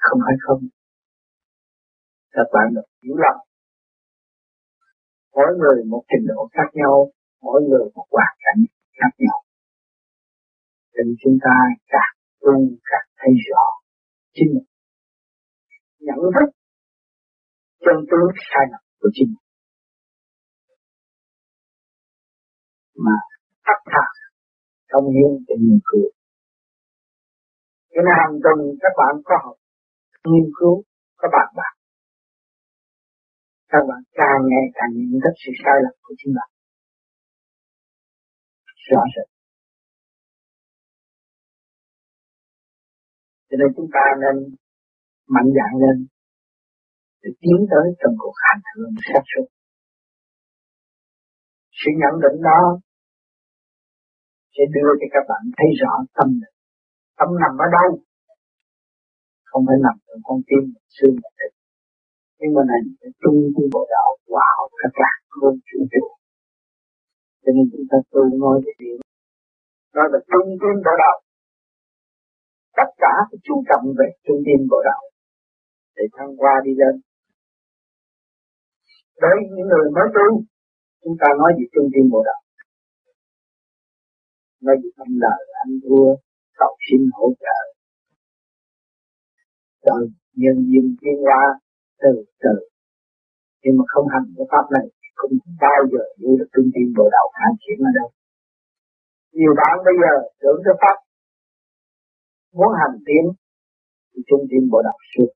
không 0.05 0.19
phải 0.27 0.37
không? 0.47 0.62
Các 2.35 2.47
bạn 2.53 2.67
được 2.75 2.87
hiểu 3.03 3.17
lầm. 3.25 3.37
Mỗi 5.35 5.51
người 5.59 5.85
một 5.85 6.03
trình 6.11 6.27
độ 6.29 6.49
khác 6.53 6.69
nhau, 6.73 7.12
mỗi 7.43 7.62
người 7.69 7.85
một 7.95 8.07
hoàn 8.11 8.33
cảnh 8.45 8.61
khác 8.99 9.12
nhau. 9.19 9.39
Nên 10.95 11.07
chúng 11.25 11.37
ta 11.45 11.55
càng 11.87 12.15
tu 12.41 12.53
càng 12.91 13.09
thấy 13.19 13.33
rõ 13.49 13.65
chính 14.35 14.49
mình. 14.55 14.69
Nhận 16.07 16.19
thức 16.35 16.49
chân 17.85 17.97
tướng 18.11 18.29
sai 18.49 18.65
lầm 18.73 18.83
của 19.01 19.11
chính 19.12 19.29
mình. 19.29 19.47
Mà 23.05 23.17
tất 23.67 23.79
cả 23.85 24.05
công 24.89 25.05
hiến 25.15 25.45
cho 25.49 25.55
nhiều 25.59 25.79
người 25.85 26.22
cho 27.93 28.01
nên 28.05 28.15
hàng 28.21 28.35
tuần 28.43 28.59
các 28.83 28.93
bạn 29.01 29.13
có 29.29 29.35
học, 29.45 29.57
nghiên 30.31 30.47
cứu 30.59 30.75
các 31.21 31.31
bạn 31.37 31.49
bạn. 31.59 31.75
các 33.73 33.83
bạn 33.89 34.01
càng 34.21 34.41
ngày 34.51 34.65
càng 34.77 34.91
nhận 34.95 35.21
thức 35.25 35.35
sự 35.43 35.51
sai 35.63 35.77
lầm 35.85 35.95
của 36.05 36.15
chính 36.19 36.33
bạn. 36.39 36.51
Rõ 38.91 39.03
rệt 39.15 39.33
cho 43.53 43.57
nên 43.61 43.69
chúng 43.77 43.91
ta 43.97 44.05
nên 44.23 44.37
mạnh 45.35 45.51
dạn 45.57 45.73
lên 45.83 45.97
để 47.23 47.31
tiến 47.43 47.59
tới 47.73 47.87
trong 48.01 48.15
cuộc 48.23 48.37
hành 48.45 48.63
hương 48.75 48.95
sát 49.07 49.23
xuất 49.31 49.47
sự 51.81 51.91
nhận 52.01 52.15
định 52.25 52.39
đó 52.49 52.61
sẽ 54.55 54.65
đưa 54.75 54.91
cho 55.01 55.07
các 55.15 55.25
bạn 55.31 55.43
thấy 55.59 55.69
rõ 55.81 55.93
tâm 56.17 56.29
lực 56.41 56.52
tâm 57.23 57.31
nằm 57.43 57.52
ở 57.64 57.67
đâu? 57.76 57.91
Không 59.50 59.62
phải 59.67 59.79
nằm 59.87 59.97
trong 60.07 60.21
con 60.26 60.38
tim 60.49 60.62
xương 60.97 61.14
mà 61.23 61.31
thịt 61.38 61.52
nhưng 62.38 62.55
mà 62.57 62.62
này 62.71 62.81
phải 62.99 63.11
trung 63.23 63.38
tâm 63.55 63.64
bộ 63.75 63.83
đạo 63.95 64.09
hòa 64.33 64.49
hợp 64.59 64.71
các 64.81 64.93
cả 65.00 65.11
không 65.29 65.57
chủ 65.69 65.79
trụ 65.93 66.05
cho 67.43 67.50
nên 67.57 67.64
chúng 67.73 67.87
ta 67.91 67.99
tu 68.11 68.23
nói 68.43 68.57
về 68.64 68.73
điều 68.79 68.97
đó 69.95 70.02
là 70.12 70.19
trung 70.31 70.49
tâm 70.61 70.75
bộ 70.85 70.95
đạo. 71.02 71.17
Tất 72.79 72.88
cả 73.02 73.12
phải 73.29 73.38
chú 73.47 73.55
trọng 73.69 73.85
về 73.99 74.07
trung 74.25 74.41
tâm 74.47 74.61
bộ 74.71 74.79
đạo 74.88 75.02
để 75.97 76.05
thăng 76.17 76.33
qua 76.41 76.52
đi 76.64 76.73
lên. 76.81 76.95
Đối 79.23 79.31
với 79.37 79.45
những 79.55 79.69
người 79.71 79.87
mới 79.97 80.09
tu, 80.17 80.26
chúng 81.02 81.17
ta 81.21 81.29
nói 81.38 81.50
về 81.59 81.64
trung 81.75 81.88
tâm 81.93 82.05
bộ 82.12 82.21
đạo. 82.29 82.41
Nói 84.64 84.76
về 84.83 84.91
tâm 84.97 85.09
đời 85.25 85.43
anh 85.62 85.73
thua 85.83 86.09
cầu 86.61 86.73
xin 86.87 87.01
hỗ 87.17 87.27
trợ. 87.43 87.59
Rồi, 89.87 90.03
nhân 90.43 90.57
viên 90.71 90.87
tiến 91.01 91.17
qua 91.27 91.43
từ 92.03 92.13
từ. 92.43 92.55
Nhưng 93.63 93.75
mà 93.79 93.85
không 93.93 94.07
hành 94.13 94.27
cái 94.37 94.47
pháp 94.53 94.67
này, 94.77 94.87
không 95.19 95.33
bao 95.61 95.81
giờ 95.93 96.03
hiểu 96.19 96.33
được 96.39 96.49
trung 96.55 96.69
tâm 96.75 96.87
bộ 96.97 97.07
đạo 97.15 97.27
phát 97.37 97.53
triển 97.63 97.79
ở 97.89 97.93
đâu. 97.99 98.09
Nhiều 99.39 99.53
bạn 99.61 99.75
bây 99.87 99.97
giờ 100.03 100.13
tưởng 100.41 100.61
cái 100.65 100.75
pháp 100.83 100.97
muốn 102.59 102.73
hành 102.81 102.97
tiến 103.07 103.25
thì 104.11 104.21
trung 104.29 104.45
tâm 104.51 104.63
bộ 104.73 104.81
đạo 104.89 104.99
suốt 105.13 105.31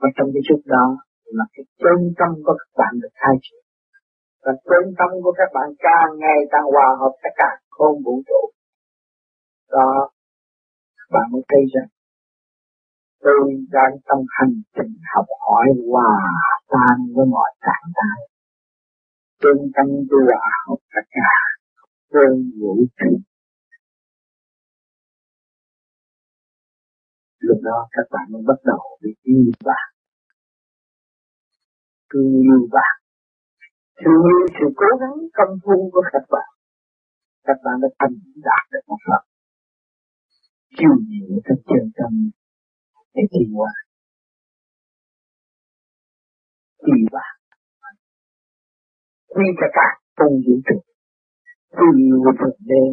và 0.00 0.08
trong 0.16 0.28
cái 0.34 0.42
chút 0.48 0.60
đó 0.74 0.86
là 1.38 1.44
cái 1.54 1.64
chân 1.82 1.98
tâm 2.18 2.30
của 2.44 2.54
các 2.60 2.70
bạn 2.80 2.92
được 3.02 3.14
khai 3.20 3.34
triển. 3.44 3.62
Và 4.44 4.52
chân 4.68 4.84
tâm 4.98 5.10
của 5.22 5.34
các 5.40 5.50
bạn 5.56 5.68
càng 5.86 6.10
ngày 6.22 6.38
càng 6.52 6.66
hòa 6.74 6.88
hợp, 7.00 7.14
tất 7.22 7.34
cả 7.40 7.50
không 7.76 7.96
vũ 8.04 8.14
trụ 8.28 8.42
đó. 9.72 10.10
Bạn 11.10 11.22
mới 11.32 11.42
thấy 11.48 11.62
rằng, 11.74 11.88
tôi 13.20 13.40
đang 13.70 13.92
trong 14.06 14.24
hành 14.38 14.54
trình 14.74 14.94
học 15.14 15.26
hỏi 15.46 15.66
hòa 15.88 16.14
tan 16.68 16.96
với 17.14 17.26
mọi 17.26 17.50
trạng 17.60 17.92
thái. 17.96 18.20
Trên 19.40 19.56
tâm 19.74 19.86
tôi 20.10 20.22
học 20.66 20.78
tất 20.94 21.06
cả 21.10 21.34
cơn 22.12 22.50
vũ 22.60 22.76
trụ. 22.98 23.12
Lúc 27.38 27.58
đó 27.62 27.88
các 27.90 28.06
bạn 28.10 28.26
mới 28.32 28.42
bắt 28.46 28.58
đầu 28.64 28.98
bị 29.02 29.10
yêu 29.22 29.52
bạn. 29.64 29.88
Thương 32.12 32.32
yêu 32.42 32.68
bạn. 32.72 32.94
Thương 34.04 34.22
yêu 34.32 34.46
sự 34.48 34.66
cố 34.76 34.86
gắng 35.00 35.16
công 35.34 35.58
phu 35.64 35.90
của 35.92 36.02
các 36.12 36.22
bạn. 36.30 36.48
Các 37.44 37.56
bạn 37.64 37.74
đã 37.82 37.88
thành 37.98 38.14
đạt 38.36 38.64
được 38.72 38.80
một 38.86 38.96
phần 39.06 39.31
chiêu 40.76 40.94
diệu 41.08 41.40
trong 41.44 41.60
chân 41.68 41.92
tâm 41.96 42.30
để 43.14 43.22
đi 43.32 43.52
hoa. 43.54 43.72
Đi 46.86 46.98
hoa. 47.12 47.26
Quy 49.28 49.44
cho 49.60 49.66
cả 49.72 49.86
công 50.16 50.34
vũ 50.46 50.54
trụ 50.66 50.78
quy 51.76 51.86
yêu 52.04 52.32
thượng 52.38 52.58
đế 52.70 52.84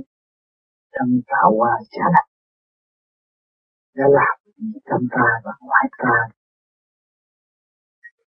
trong 0.93 1.12
tạo 1.27 1.50
hoa 1.57 1.74
trả 1.91 2.05
lại 2.15 2.29
đã 3.95 4.05
làm 4.17 4.38
trong 4.89 5.03
ta 5.12 5.27
và 5.43 5.51
ngoài 5.62 5.86
ta? 5.98 6.15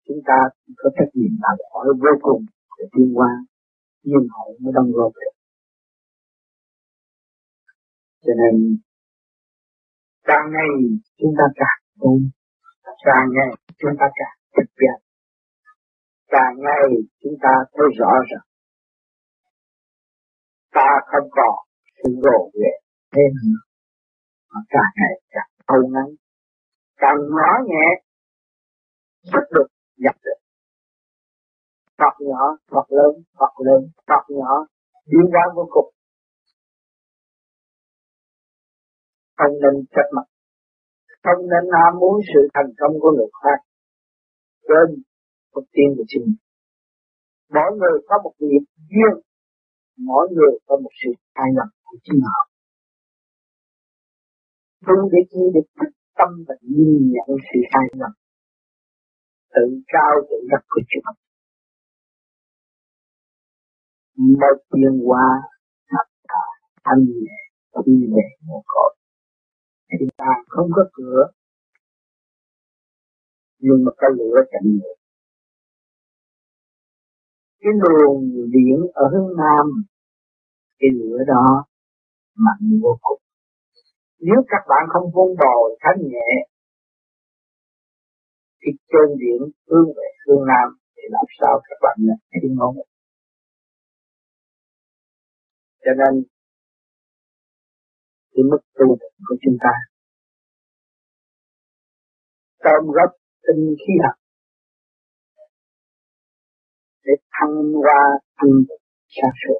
Chúng 0.07 0.21
ta 0.25 0.37
có 0.77 0.89
trách 0.95 1.11
nhiệm 1.13 1.33
làm 1.41 1.57
hỏi 1.73 1.87
vô 2.01 2.13
cùng 2.21 2.45
để 2.79 2.85
tiến 2.91 3.17
qua 3.17 3.31
nhưng 4.03 4.27
họ 4.29 4.43
mới 4.59 4.73
đóng 4.73 4.91
góp 4.91 5.11
được. 5.15 5.33
Cho 8.21 8.33
nên 8.37 8.77
càng 10.23 10.45
ngày 10.53 10.71
chúng 11.19 11.33
ta 11.37 11.43
càng 11.55 11.79
tu 11.99 12.19
càng 13.05 13.27
ngày 13.35 13.51
chúng 13.79 13.95
ta 13.99 14.05
càng 14.15 14.37
thực 14.57 14.69
hiện 14.81 14.99
càng 16.27 16.55
ngày 16.65 16.87
chúng 17.21 17.33
ta 17.41 17.53
thấy 17.73 17.87
rõ 17.99 18.11
rằng 18.31 18.45
ta 20.73 20.89
không 21.05 21.29
còn 21.31 21.55
sự 21.97 22.09
rồ 22.23 22.51
ghề 22.53 22.73
thêm 23.15 23.31
nữa 23.43 23.73
mà 24.53 24.61
càng 24.69 24.91
ngày 24.95 25.21
càng 25.29 25.49
thâu 25.67 25.81
ngắn. 25.93 26.07
Càng 26.97 27.17
nhỏ 27.35 27.49
nhẹ 27.65 27.87
sức 29.23 29.45
được 29.51 29.67
nhập 29.97 30.15
được. 30.25 30.39
Phật 31.97 32.15
nhỏ, 32.19 32.57
Phật 32.71 32.87
lớn, 32.89 33.23
Phật 33.39 33.53
lớn, 33.65 33.81
Phật 34.07 34.23
nhỏ, 34.29 34.65
biến 35.07 35.25
hóa 35.31 35.43
vô 35.55 35.67
cùng. 35.71 35.92
Không 39.37 39.53
nên 39.61 39.85
trách 39.93 40.09
mặt, 40.15 40.27
không 41.23 41.41
nên 41.51 41.63
ham 41.73 41.99
muốn 41.99 42.15
sự 42.33 42.41
thành 42.53 42.71
công 42.79 42.93
của 43.01 43.11
người 43.17 43.31
khác. 43.41 43.59
Quên 44.67 45.03
mục 45.53 45.65
tiêu 45.73 45.89
của 45.97 46.03
chính 46.07 46.23
mình. 46.25 46.41
Mỗi 47.55 47.69
người 47.79 47.95
có 48.07 48.15
một 48.23 48.33
nghiệp 48.39 48.65
duyên, 48.89 49.13
mỗi 49.97 50.27
người 50.35 50.53
có 50.67 50.77
một 50.83 50.93
sự 51.03 51.11
hài 51.35 51.49
lầm 51.57 51.67
của 51.83 51.97
chính 52.03 52.19
họ. 52.29 52.41
Tu 54.87 55.09
để 55.11 55.19
chi 55.31 55.43
được 55.53 55.67
thức 55.77 55.91
tâm 56.17 56.29
và 56.47 56.55
nhìn 56.61 57.11
nhận 57.13 57.37
sự 57.47 57.59
sai 57.71 57.85
lầm 58.01 58.11
tự 59.55 59.65
cao 59.87 60.13
tự 60.29 60.37
đắc 60.51 60.63
của 60.69 60.81
chúng 60.89 61.15
một 64.15 64.57
tiền 64.71 65.01
qua 65.05 65.27
thật 65.91 66.07
thà 66.29 66.45
thanh 66.85 67.03
nhẹ 67.05 67.37
thi 67.85 67.93
về 68.15 68.25
một 68.47 68.61
cõi 68.65 68.95
thì 69.99 70.05
ta 70.17 70.31
không 70.47 70.69
có 70.75 70.83
cửa. 70.93 71.27
Nhưng 73.59 73.83
mà 73.85 73.91
cái 73.97 74.09
lửa 74.17 74.35
cạnh 74.51 74.63
lửa. 74.63 74.93
Cái 77.59 77.73
luồng 77.81 78.31
điện 78.51 78.77
ở 78.93 79.03
hướng 79.13 79.37
nam, 79.37 79.83
cái 80.79 80.89
lửa 80.93 81.17
đó 81.27 81.65
mạnh 82.35 82.79
vô 82.81 82.97
cùng. 83.01 83.21
Nếu 84.19 84.43
các 84.47 84.63
bạn 84.69 84.83
không 84.93 85.11
vun 85.13 85.35
bồi 85.37 85.77
thanh 85.79 86.07
nhẹ, 86.07 86.47
thì 88.61 88.71
trên 88.87 89.17
điện 89.19 89.51
hướng 89.67 89.87
về 89.97 90.07
hướng 90.27 90.47
nam, 90.47 90.77
thì 90.95 91.03
làm 91.09 91.25
sao 91.39 91.61
các 91.63 91.77
bạn 91.81 91.95
nhận 91.99 92.17
thấy 92.31 92.49
ngôn 92.49 92.75
cho 95.85 95.91
nên 95.99 96.23
cái 98.33 98.43
mức 98.51 98.61
tu 98.77 98.87
của 99.27 99.35
chúng 99.41 99.57
ta. 99.63 99.73
Tâm 102.63 102.83
gốc 102.95 103.11
tinh 103.47 103.75
khí 103.79 103.93
học 104.03 104.15
để 107.05 107.13
thăng 107.31 107.55
hoa 107.83 108.03
thanh 108.37 108.53
sáng 109.15 109.35
suốt 109.41 109.59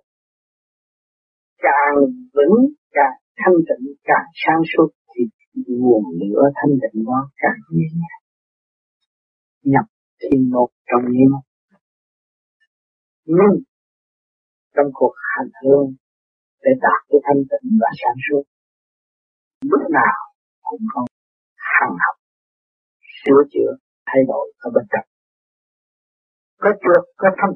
càng 1.58 1.96
vững, 2.36 2.74
càng 2.92 3.18
thanh 3.38 3.54
tịnh, 3.68 3.86
càng 4.04 4.28
sáng 4.34 4.62
suốt 4.72 4.90
thì 5.12 5.24
nguồn 5.68 6.04
lửa 6.20 6.44
thanh 6.56 6.74
tịnh 6.82 7.06
đó 7.06 7.30
càng 7.36 7.60
nhẹ 7.72 7.88
nhàng. 8.02 8.24
Nhập 9.64 9.86
thiên 10.20 10.50
một 10.52 10.70
trong 10.86 11.12
nhiên 11.12 11.32
nhưng 13.26 13.64
trong 14.76 14.86
cuộc 14.94 15.14
hành 15.34 15.52
hương 15.64 15.96
để 16.64 16.72
đạt 16.82 17.00
cái 17.10 17.20
thanh 17.24 17.42
tịnh 17.50 17.78
và 17.82 17.88
sáng 18.02 18.18
suốt 18.26 18.44
lúc 19.72 19.82
nào 19.92 20.16
cũng 20.62 20.82
không 20.94 21.06
hằng 21.56 21.96
học 22.04 22.16
sửa 23.26 23.42
chữa, 23.54 23.72
thay 24.06 24.22
đổi 24.28 24.54
ở 24.58 24.72
bên 24.76 24.86
trong. 24.92 25.08
Có 26.58 26.70
trượt 26.82 27.04
có 27.18 27.30
thâm 27.40 27.50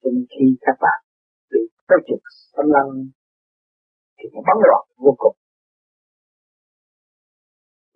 cho 0.00 0.10
nên 0.10 0.26
khi 0.32 0.46
các 0.60 0.76
bạn 0.80 1.00
bị 1.50 1.60
có 1.88 1.96
trượt 2.06 2.20
xâm 2.52 2.66
lăng, 2.74 2.90
thì 4.18 4.24
nó 4.32 4.40
bắn 4.46 4.56
loạn 4.68 4.84
vô 4.96 5.14
cùng. 5.18 5.36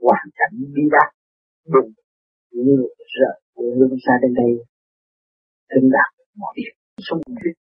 Hoàn 0.01 0.27
cảnh 0.35 0.55
bi 0.75 0.83
đát 0.95 1.09
đừng 1.75 1.93
như 2.51 2.77
rời 3.19 3.41
quê 3.55 3.65
xa 4.07 4.13
đến 4.23 4.35
đây 4.35 4.53
thân 5.71 5.91
đạt 5.93 6.27
mọi 6.37 6.53
điều. 6.57 6.73
Sống 6.99 7.21
huyết 7.27 7.57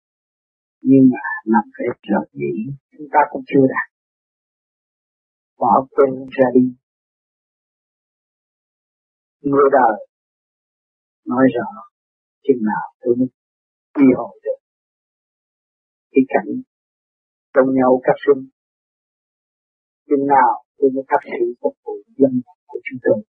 nhưng 0.82 1.10
mà 1.14 1.20
nằm 1.46 1.64
phải 1.78 1.88
rời 2.10 2.26
nghỉ 2.34 2.54
chúng 2.92 3.08
ta 3.12 3.20
cũng 3.32 3.44
chưa 3.48 3.66
đạt 3.74 3.91
bỏ 5.62 5.74
quên 5.92 6.12
ra 6.38 6.48
đi. 6.54 6.66
Người 9.42 9.68
đời 9.72 9.96
nói 11.26 11.46
rõ 11.56 11.70
chừng 12.44 12.62
nào 12.72 12.86
tôi 13.02 13.16
mới 13.20 13.28
đi 13.98 14.06
hồi 14.18 14.40
được. 14.44 14.60
Cái 16.12 16.24
cảnh 16.28 16.52
trong 17.54 17.68
nhau 17.78 18.02
các 18.04 18.16
sinh, 18.24 18.50
chừng 20.08 20.28
nào 20.28 20.64
tôi 20.78 20.90
mới 20.96 21.04
các 21.08 21.22
sự 21.24 21.54
phục 21.62 21.76
vụ 21.84 21.94
dân 22.18 22.42
của 22.68 22.80
chúng 22.84 23.00
tôi 23.04 23.24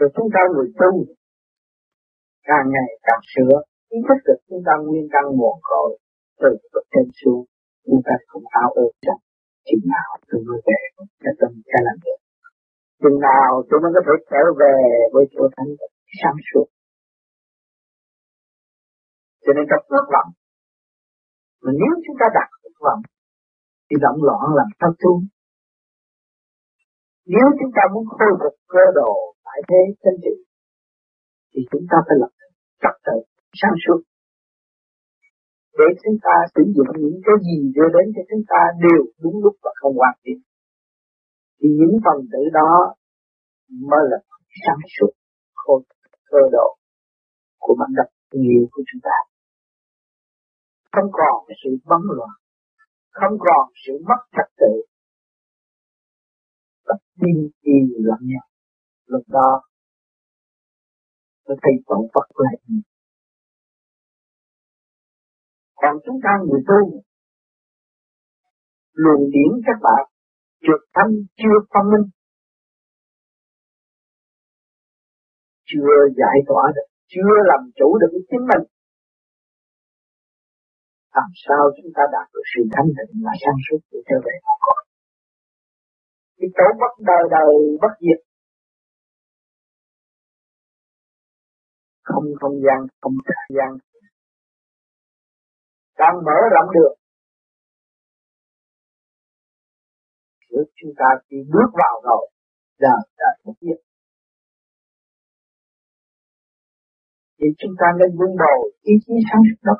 rồi 0.00 0.10
chúng 0.16 0.28
ta 0.34 0.40
người 0.52 0.68
tu, 0.80 0.90
càng 2.48 2.66
ngày 2.72 2.90
càng 3.02 3.22
sửa, 3.32 3.56
ý 3.88 3.98
thức 4.08 4.18
được 4.26 4.40
chúng 4.48 4.62
ta 4.66 4.72
nguyên 4.84 5.06
căn 5.12 5.24
nguồn 5.36 5.56
cội 5.62 5.98
từ 6.40 6.48
bậc 6.72 6.84
trên 6.92 7.08
xuống 7.20 7.44
chúng 7.86 8.00
ta 8.06 8.14
không 8.28 8.46
ao 8.62 8.68
ước 8.82 8.92
rằng 9.06 9.20
chừng 9.66 9.84
nào 9.94 10.10
tôi 10.28 10.40
mới 10.46 10.58
về 10.66 10.78
cái 11.22 11.34
tâm 11.40 11.50
cái 11.70 11.80
làm 11.86 11.96
được 12.04 12.20
chừng 13.02 13.18
nào 13.28 13.50
tôi 13.68 13.78
mới 13.82 13.90
có 13.96 14.00
thể 14.06 14.14
trở 14.30 14.42
về 14.60 14.76
với 15.12 15.24
chỗ 15.32 15.42
thanh 15.56 15.70
sáng 16.20 16.38
suốt. 16.48 16.66
Cho 19.44 19.52
nên 19.56 19.64
trong 19.70 19.84
ước 19.94 20.06
vọng, 20.14 20.30
mà 21.62 21.70
nếu 21.80 21.92
chúng 22.04 22.16
ta 22.20 22.26
đặt 22.38 22.48
ước 22.64 22.76
vọng 22.86 23.00
thì 23.86 23.96
động 24.04 24.20
loạn 24.26 24.44
làm 24.58 24.68
sao 24.80 24.90
tu 25.02 25.12
nếu 27.34 27.46
chúng 27.58 27.72
ta 27.76 27.82
muốn 27.92 28.04
khôi 28.16 28.32
phục 28.40 28.54
cơ 28.68 28.84
đồ 28.94 29.12
tại 29.44 29.58
thế 29.68 29.80
chân 30.02 30.14
trị, 30.24 30.34
thì 31.52 31.60
chúng 31.70 31.86
ta 31.90 31.96
phải 32.06 32.16
lập 32.20 32.32
trật 32.82 32.96
tự 33.06 33.16
sáng 33.60 33.76
suốt 33.84 34.00
để 35.80 35.88
chúng 36.02 36.18
ta, 36.26 36.34
sử 36.54 36.62
dụng 36.76 36.90
những 37.02 37.20
cái 37.26 37.36
gì 37.46 37.56
đưa 37.76 37.88
đến 37.96 38.06
cho 38.14 38.22
chúng 38.30 38.44
ta 38.52 38.60
đều 38.84 39.00
đúng 39.22 39.36
lúc 39.44 39.54
và 39.64 39.70
không 39.80 39.94
hoàn 40.00 40.14
thiện. 40.22 40.38
Thì 41.58 41.68
những 41.78 41.94
phần 42.04 42.18
tử 42.32 42.42
đó 42.52 42.94
mới 43.90 44.02
là 44.10 44.18
sáng 44.62 44.82
suốt 44.94 45.12
khôi 45.54 45.80
cơ 46.30 46.42
độ 46.52 46.68
của 47.58 47.74
bản 47.80 47.90
đất 47.98 48.08
nhiều 48.32 48.62
của 48.72 48.82
chúng 48.92 49.00
ta. 49.08 49.16
Không 50.92 51.10
còn 51.12 51.34
sự 51.64 51.70
bấn 51.84 52.02
loạn, 52.16 52.34
không 53.10 53.34
còn 53.38 53.72
sự 53.86 53.92
mất 54.08 54.20
trật 54.36 54.48
tự. 54.60 54.72
Và 56.86 56.94
tin 57.20 57.36
yêu 57.60 57.86
lẫn 58.08 58.20
nhau. 58.22 58.46
Lúc 59.06 59.22
đó, 59.28 59.62
tôi 61.44 61.56
thấy 61.62 61.72
tổ 61.86 62.08
Phật 62.14 62.26
lại 62.34 62.54
còn 65.82 65.94
chúng 66.04 66.18
ta 66.24 66.32
người 66.46 66.62
tu, 66.68 66.80
luồng 68.92 69.24
điển 69.34 69.50
các 69.66 69.78
bạn 69.82 70.02
trượt 70.64 70.82
tâm 70.96 71.08
chưa 71.40 71.56
phân 71.72 71.84
minh? 71.92 72.06
Chưa 75.70 75.94
giải 76.20 76.36
tỏa 76.48 76.64
được, 76.74 76.88
chưa 77.12 77.32
làm 77.50 77.60
chủ 77.78 77.98
được 78.00 78.10
cái 78.12 78.22
chính 78.30 78.44
mình. 78.50 78.64
Làm 81.14 81.30
sao 81.44 81.62
chúng 81.76 81.90
ta 81.96 82.02
đạt 82.14 82.26
được 82.34 82.46
sự 82.52 82.62
thanh 82.72 82.88
tịnh 82.96 83.12
và 83.24 83.32
sáng 83.42 83.58
suốt 83.66 83.80
để 83.90 83.98
trở 84.08 84.16
về 84.26 84.34
con 84.44 84.58
con 84.66 84.80
cái 86.40 86.50
chỗ 86.56 86.66
bất 86.80 86.94
đời 87.10 87.24
đời 87.30 87.52
bất 87.82 87.94
diệt. 88.00 88.20
Không 92.02 92.24
không 92.40 92.56
gian, 92.64 92.78
không 93.00 93.12
thời 93.26 93.48
gian 93.56 93.89
đang 96.00 96.14
mở 96.26 96.38
rộng 96.54 96.70
được 96.76 96.92
nếu 100.50 100.64
chúng 100.78 100.92
ta 101.00 101.08
khi 101.26 101.36
bước 101.52 101.70
vào 101.80 101.94
rồi 102.08 102.24
là 102.78 102.94
đã 103.18 103.30
thực 103.44 103.56
hiện. 103.62 103.80
Thì 107.38 107.46
chúng 107.58 107.74
ta 107.80 107.86
nên 107.98 108.10
vun 108.18 108.32
bồi 108.42 108.60
ý 108.82 108.94
chí 109.04 109.14
sáng 109.28 109.42
suốt 109.46 109.60
đó. 109.68 109.76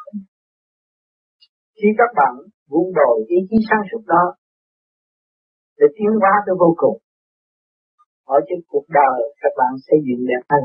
Khi 1.77 1.89
các 2.01 2.11
bạn 2.19 2.33
vun 2.71 2.87
bồi 2.99 3.17
ý 3.29 3.39
chí 3.49 3.57
sáng 3.69 3.83
suốt 3.91 4.03
đó, 4.07 4.25
để 5.79 5.87
tiến 5.97 6.13
hóa 6.21 6.33
tới 6.47 6.55
vô 6.61 6.75
cùng 6.77 6.99
hỏi 8.29 8.41
trên 8.49 8.61
cuộc 8.69 8.87
đời 8.89 9.19
các 9.41 9.53
bạn 9.59 9.73
xây 9.87 9.99
dựng 10.07 10.23
đẹp 10.31 10.43
hơn. 10.51 10.65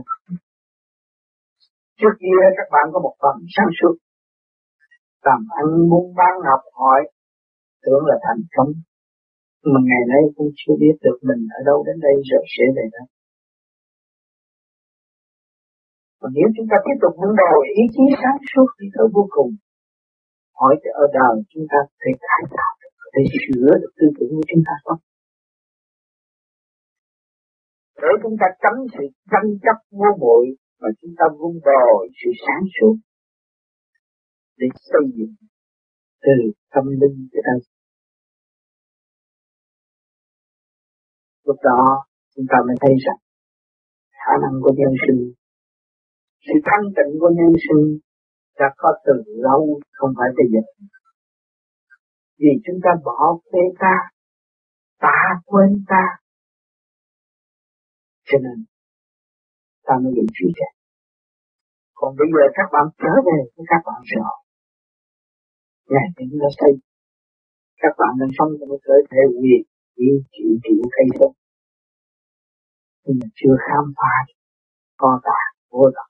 Trước 1.99 2.13
kia 2.21 2.39
các 2.57 2.67
bạn 2.71 2.85
có 2.93 2.99
một 3.05 3.15
phần 3.21 3.35
sáng 3.55 3.71
suốt 3.79 3.95
làm 5.27 5.41
ăn 5.61 5.67
muốn 5.89 6.05
bán 6.19 6.33
học 6.49 6.63
hỏi, 6.79 7.01
tưởng 7.83 8.03
là 8.09 8.15
thành 8.25 8.43
công. 8.55 8.71
Mà 9.71 9.79
ngày 9.89 10.03
nay 10.11 10.23
cũng 10.35 10.49
chưa 10.59 10.75
biết 10.81 10.95
được 11.05 11.17
mình 11.27 11.41
ở 11.57 11.59
đâu 11.69 11.77
đến 11.87 11.97
đây 12.05 12.15
rồi 12.29 12.43
sẽ 12.53 12.65
về 12.75 12.85
đâu. 12.95 13.07
Còn 16.19 16.31
nếu 16.37 16.47
chúng 16.55 16.67
ta 16.71 16.77
tiếp 16.85 16.97
tục 17.01 17.13
vun 17.19 17.31
bồi 17.41 17.63
ý 17.81 17.83
chí 17.95 18.03
sáng 18.21 18.39
suốt 18.51 18.69
đi 18.79 18.87
tới 18.95 19.07
vô 19.15 19.23
cùng. 19.35 19.51
Hỏi 20.59 20.73
ở 21.03 21.05
đời 21.17 21.35
chúng 21.51 21.65
ta 21.71 21.79
thể 22.01 22.11
cải 22.25 22.41
tạo 22.57 22.71
được 22.81 22.93
thể 23.13 23.23
sửa 23.43 23.71
được 23.81 23.93
tư 23.97 24.05
tưởng 24.15 24.31
của 24.37 24.45
chúng 24.49 24.63
ta 24.67 24.75
không? 24.85 25.01
Để 28.01 28.11
chúng 28.23 28.35
ta 28.41 28.47
tránh 28.63 28.79
sự 28.93 29.03
tranh 29.31 29.49
chấp 29.63 29.77
vô 29.99 30.11
bội 30.23 30.45
và 30.81 30.89
chúng 30.99 31.13
ta 31.19 31.25
vun 31.39 31.53
bồi 31.67 32.03
sự 32.19 32.29
sáng 32.45 32.63
suốt 32.75 32.95
để 34.57 34.67
xây 34.75 35.05
dựng 35.15 35.35
từ 36.21 36.31
tâm 36.73 36.83
linh 36.87 37.27
cho 37.31 37.39
ta. 37.45 37.53
Lúc 41.43 41.57
đó, 41.63 42.05
chúng 42.35 42.45
ta 42.49 42.57
mới 42.67 42.75
thấy 42.81 42.93
rằng 43.05 43.19
khả 44.11 44.33
năng 44.41 44.61
của 44.63 44.73
nhân 44.77 44.93
sinh, 45.07 45.33
sự 46.45 46.53
thanh 46.65 46.85
tịnh 46.95 47.19
của 47.19 47.31
nhân 47.37 47.53
sinh 47.65 47.99
đã 48.59 48.65
có 48.77 48.89
từ 49.05 49.13
lâu 49.25 49.79
không 49.91 50.13
phải 50.17 50.29
bây 50.37 50.47
giờ. 50.51 50.87
Vì 52.37 52.51
chúng 52.65 52.79
ta 52.83 52.89
bỏ 53.05 53.39
phê 53.51 53.59
ta 53.79 53.95
ta 54.99 55.41
quên 55.45 55.83
ta. 55.87 56.03
Cho 58.23 58.37
nên, 58.43 58.65
ta 59.83 59.93
mới 60.03 60.13
bị 60.15 60.25
truy 60.33 60.47
chạy 60.55 60.75
còn 61.95 62.15
bây 62.19 62.27
giờ 62.33 62.43
các 62.57 62.67
bạn 62.73 62.85
trở 63.01 63.13
về 63.27 63.39
với 63.55 63.65
các 63.71 63.81
bạn 63.85 64.01
rồi 64.11 64.44
ngày 65.89 66.07
chúng 66.17 66.39
ta 66.43 66.49
xây. 66.59 66.73
Các 67.81 67.93
bạn 67.99 68.11
đang 68.19 68.29
sống 68.37 68.51
trong 68.59 68.69
một 68.69 68.81
cơ 68.83 68.93
thể 69.11 69.21
quyền 69.39 69.61
chỉ 69.95 70.07
chịu 70.33 70.51
chịu 70.63 70.81
cây 70.95 71.07
thôi 71.19 71.31
nhưng 73.05 73.17
mà 73.21 73.27
chưa 73.35 73.55
khám 73.65 73.93
phá 73.97 74.15
co 74.97 75.19
tạng 75.23 75.53
vô 75.71 75.83
tận 75.95 76.07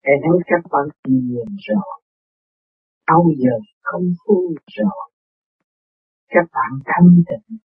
em 0.00 0.18
thấy 0.22 0.38
các 0.46 0.62
bạn 0.72 0.84
nhìn 1.08 1.56
rồi 1.66 1.98
bao 3.06 3.24
giờ 3.38 3.54
không 3.82 4.06
phu 4.26 4.54
rồi 4.76 5.08
các 6.34 6.46
bạn 6.54 6.70
thanh 6.84 7.10
tịnh, 7.28 7.58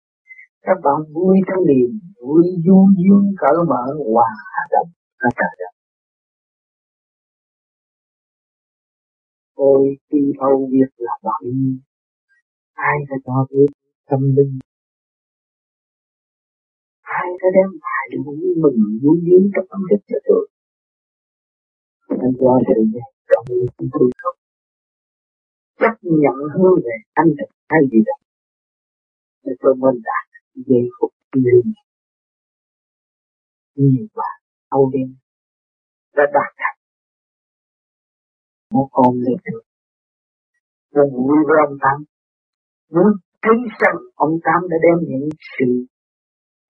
các 0.62 0.78
bạn 0.84 0.98
vui 1.14 1.36
trong 1.48 1.66
niềm 1.66 1.90
vui 2.22 2.42
du 2.64 2.88
dương 2.98 3.34
cỡ 3.40 3.52
mở 3.68 3.84
hòa 4.12 4.30
đồng 4.70 4.88
ở 5.18 5.28
trời 5.36 5.54
đất. 5.58 5.72
Ôi 9.68 9.96
khi 10.08 10.18
âu 10.38 10.68
việc 10.72 10.90
là 10.96 11.12
bận 11.22 11.42
ai 12.72 12.96
đã 13.08 13.16
cho 13.24 13.46
biết 13.50 13.70
tâm 14.10 14.20
linh? 14.36 14.58
Ai 17.00 17.28
đã 17.40 17.48
đem 17.56 17.70
lại 17.84 18.04
được 18.10 18.22
những 18.26 18.62
mừng 18.62 18.98
vui 19.02 19.18
dương 19.26 19.50
trong 19.54 19.66
tâm 19.70 19.80
thức 19.90 20.00
cho 20.08 20.18
tôi? 20.24 20.48
Nên 22.10 22.32
do 22.40 22.58
sự 22.66 22.82
dạy 22.94 23.10
trong 23.30 23.44
chúng 23.78 23.88
tôi 23.92 24.10
không? 24.22 24.36
Chấp 25.80 25.94
nhận 26.02 26.36
hướng 26.54 26.74
về 26.84 26.96
anh 27.12 27.28
được 27.38 27.50
hay 27.68 27.80
gì 27.92 27.98
đó. 28.06 28.16
Để 29.44 29.52
tôi 29.60 29.74
mới 29.74 29.94
đạt 30.04 30.24
giây 30.54 30.88
phút 31.00 31.12
linh 31.32 31.72
nhiều 33.74 34.06
bạn 34.14 34.36
âu 34.68 34.90
đêm 34.92 35.16
đã 36.16 36.24
đạt 36.34 36.52
thành 36.56 36.79
một 38.70 38.88
con 38.92 39.14
lên 39.14 39.36
được 39.44 39.62
và 40.92 41.02
vui 41.12 41.38
với 41.46 41.56
ông 41.66 41.78
Tám 41.82 41.98
muốn 42.90 43.08
thấy 43.42 43.56
rằng 43.80 43.96
ông 44.14 44.34
Tám 44.44 44.60
đã 44.70 44.76
đem 44.84 45.08
những 45.08 45.28
sự 45.58 45.86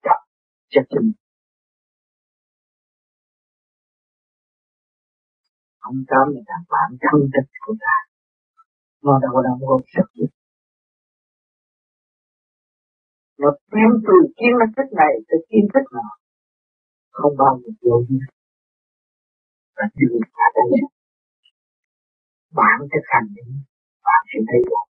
tập 0.03 0.19
cho 0.69 0.81
chúng 0.89 1.11
ông 5.79 5.95
Tám 6.07 6.25
là 6.33 6.57
bạn 6.69 6.89
thân 7.01 7.21
thực 7.33 7.47
của 7.65 7.73
ta. 7.79 7.95
Nó 9.03 9.19
đâu 9.21 9.31
có 9.33 9.41
đóng 9.41 9.59
góp 9.67 9.81
rất 9.85 10.05
nhiều 10.13 10.27
nó 13.41 13.49
tiến 13.71 13.89
từ 14.07 14.15
kiến 14.37 14.53
thích 14.75 14.91
này 15.01 15.13
tới 15.27 15.39
kiến 15.49 15.65
thích 15.73 15.87
nào? 15.97 16.13
Không 17.11 17.33
bao 17.37 17.59
giờ 17.61 17.71
vô 17.81 17.95
và 19.75 19.85
đưa 19.95 20.19
cả 20.37 20.45
đây 20.55 20.90
bạn 22.59 22.77
thực 22.93 23.05
hành 23.13 23.27
đi 23.35 23.43
bạn 24.03 24.21
sẽ 24.31 24.39
thấy 24.49 24.61
được. 24.69 24.85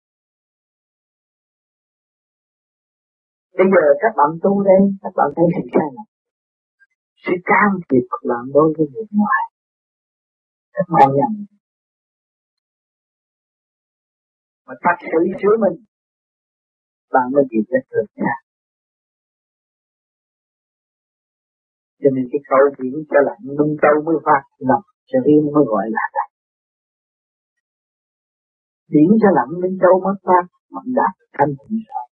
Bây 3.57 3.67
giờ 3.73 3.83
các 4.01 4.13
bạn 4.17 4.29
tu 4.43 4.63
đây 4.63 4.81
các 5.01 5.13
bạn 5.17 5.27
thấy 5.35 5.45
hình 5.55 5.69
sai 5.73 5.87
này. 5.97 6.07
Sự 7.23 7.33
cam 7.51 7.69
thiệp 7.87 8.05
của 8.09 8.23
bạn 8.29 8.43
đối 8.53 8.67
với 8.77 8.87
người 8.91 9.07
ngoài. 9.11 9.43
Các 10.73 10.85
bạn 10.93 11.09
nhận. 11.17 11.45
Mà 14.67 14.73
thật 14.83 14.97
sự 15.11 15.19
chứa 15.41 15.55
mình, 15.63 15.85
bạn 17.13 17.25
mới 17.33 17.43
chịu 17.49 17.63
rất 17.71 17.83
được 17.91 18.07
nha. 18.15 18.35
Cho 22.01 22.09
nên 22.15 22.25
cái 22.31 22.41
câu 22.49 22.63
biển 22.79 22.95
cho 23.09 23.19
lạnh 23.27 23.43
nung 23.57 23.75
câu 23.81 23.95
mới 24.05 24.15
phát 24.25 24.43
lòng 24.69 24.85
cho 25.05 25.19
riêng 25.25 25.45
mới 25.53 25.63
gọi 25.67 25.85
là 25.95 26.03
lạnh 26.13 26.30
điểm 28.93 29.09
cho 29.21 29.29
lặng 29.37 29.51
nung 29.61 29.77
đâu 29.85 29.95
mất 30.05 30.17
ta 30.27 30.39
mạnh 30.73 30.89
đạt 30.99 31.13
thanh 31.35 31.51
tịnh 31.59 31.77
rồi. 31.89 32.05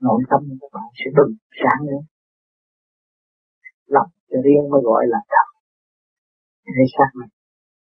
Nội 0.00 0.20
tâm 0.30 0.40
của 0.48 0.56
các 0.60 0.70
bạn 0.74 0.88
sẽ 1.00 1.08
bừng 1.16 1.34
sáng 1.60 1.80
lên. 1.88 2.02
Lập 3.94 4.08
cho 4.28 4.38
riêng 4.44 4.70
mới 4.70 4.80
gọi 4.84 5.04
là 5.12 5.20
thật 5.32 5.48
để 6.66 6.84
xác 6.98 7.10
này, 7.20 7.30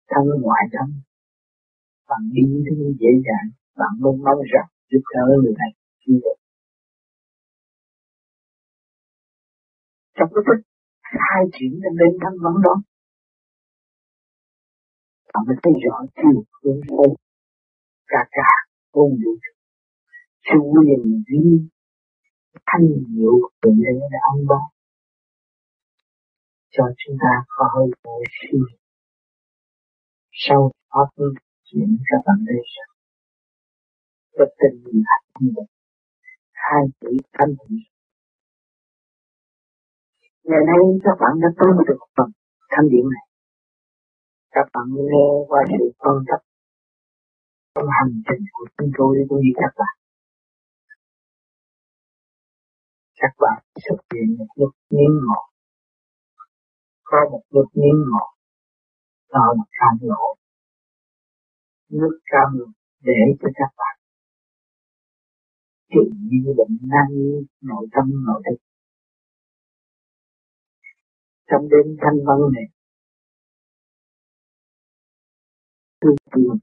thân 0.10 0.24
ngoại 0.42 0.64
thân, 0.74 0.90
bạn 2.10 2.22
đi 2.36 2.44
thứ 2.66 2.76
dễ 3.02 3.12
dàng, 3.28 3.48
bạn 3.80 3.94
luôn 4.00 4.16
mong 4.26 4.42
rằng 4.54 4.70
giúp 4.92 5.04
đỡ 5.14 5.26
người 5.44 5.54
này 5.62 5.72
chưa 6.02 6.18
được. 6.24 6.38
Trong 10.18 10.30
cái 10.34 10.44
thức 10.48 10.60
khai 11.02 11.42
triển 11.54 11.72
lên 11.84 11.94
đến 12.02 12.14
thắng 12.22 12.36
vấn 12.44 12.56
đó 12.66 12.76
bạn 15.34 15.44
mới 15.48 15.58
thấy 15.64 15.74
rõ 15.84 15.96
chiều 16.16 16.44
hướng 16.64 16.82
sâu 16.88 17.16
cả 18.08 18.22
cả 18.32 18.52
vô 18.94 19.04
vũ 19.20 19.32
sự 20.48 20.58
quyền 20.74 21.24
vi 21.28 21.44
thanh 22.66 22.88
nhiệu 23.10 23.36
quyền 23.62 23.76
lễ 23.84 24.08
đã 24.12 24.20
ông 24.32 24.48
đó 24.50 24.62
cho 26.70 26.84
chúng 26.98 27.18
ta 27.22 27.34
có 27.48 27.70
hơi 27.76 27.88
thở 28.04 28.18
suy 28.38 28.60
sau 30.32 30.72
pháp 30.90 31.24
chuyển 31.64 31.98
các 32.08 32.22
bạn 32.26 32.46
đây 32.46 32.62
rằng 32.76 32.92
có 34.38 34.46
tình 34.60 34.84
là 35.04 35.18
thanh 35.34 35.48
định 35.56 35.72
hai 36.52 36.84
chữ 37.02 37.18
thanh 37.34 37.50
định 37.50 37.80
ngày 40.44 40.60
nay 40.68 40.82
các 41.04 41.16
bạn 41.20 41.34
đã 41.42 41.50
tu 41.60 41.68
được 41.88 42.00
phần 42.18 42.30
thanh 42.70 42.90
điểm 42.90 43.06
này 43.14 43.31
các 44.52 44.66
bạn 44.74 44.86
nghe 44.96 45.26
qua 45.48 45.60
sự 45.70 45.86
phân 46.00 46.18
tích 46.28 46.44
trong 47.76 47.90
hành 48.00 48.14
trình 48.28 48.46
của 48.54 48.66
chúng 48.78 48.92
tôi 48.98 49.18
cũng 49.30 49.40
như 49.44 49.52
các 49.56 49.74
bạn 49.80 49.96
các 53.22 53.34
bạn 53.40 53.64
xuất 53.86 54.00
hiện 54.14 54.38
một 54.38 54.52
lúc 54.56 54.72
miếng 54.90 55.16
ngộ. 55.26 55.42
Có 57.04 57.18
một 57.32 57.44
lúc 57.50 57.66
miếng 57.74 58.00
ngộ, 58.10 58.26
đó 59.30 59.46
là 59.58 59.64
cam 59.80 60.10
lộ. 60.10 60.36
Nước 61.90 62.20
cam 62.26 62.50
để 63.02 63.20
cho 63.42 63.50
các 63.56 63.72
bạn 63.78 63.96
chịu 65.90 66.04
như 66.30 66.54
bệnh 66.58 66.78
nan 66.82 67.08
nội 67.62 67.88
tâm, 67.92 68.06
nội 68.28 68.42
thức 68.46 68.58
trong 71.50 71.70
đêm 71.70 71.98
thanh 72.02 72.18
văn 72.28 72.40
này 72.54 72.81
tu 76.02 76.16
tiên 76.36 76.60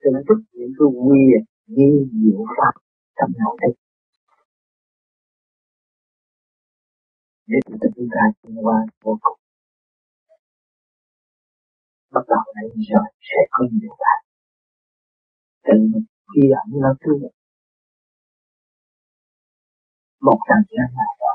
cho 0.00 0.10
nó 0.12 0.20
thức 0.28 0.38
những 0.52 0.72
cái 0.78 0.86
quyền 1.06 1.44
như 1.66 2.06
diệu 2.12 2.44
pháp 2.56 2.74
trong 3.16 3.30
nội 3.38 3.56
thức 3.62 3.74
để 7.46 7.58
chúng 7.66 8.08
ta 8.14 8.20
tiến 8.42 8.56
qua 8.66 8.86
vô 9.02 9.18
cùng. 9.22 9.38
Bắt 12.10 12.24
đầu 12.28 12.44
này 12.54 12.64
rồi 12.90 13.06
sẽ 13.20 13.40
có 13.50 13.64
nhiều 13.72 13.96
bạn. 13.98 14.24
Tự 15.64 16.00
khi 16.34 16.42
ẩn 16.50 16.80
nó 16.80 16.94
cứ 17.00 17.12
một 20.20 20.38
thời 20.48 20.62
gian 20.70 20.94
nào 20.96 21.12
đó 21.20 21.32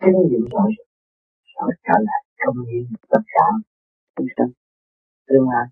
chứng 0.00 0.28
nghiệm 0.28 0.44
rồi 0.50 0.70
rồi 1.54 1.70
trở 1.84 1.96
lại 2.06 2.24
công 2.38 2.56
nhiên 2.66 2.86
tất 3.10 3.22
cả 3.26 3.46
chúng 4.16 4.26
sanh 4.36 4.63
tương 5.28 5.46
lai 5.52 5.66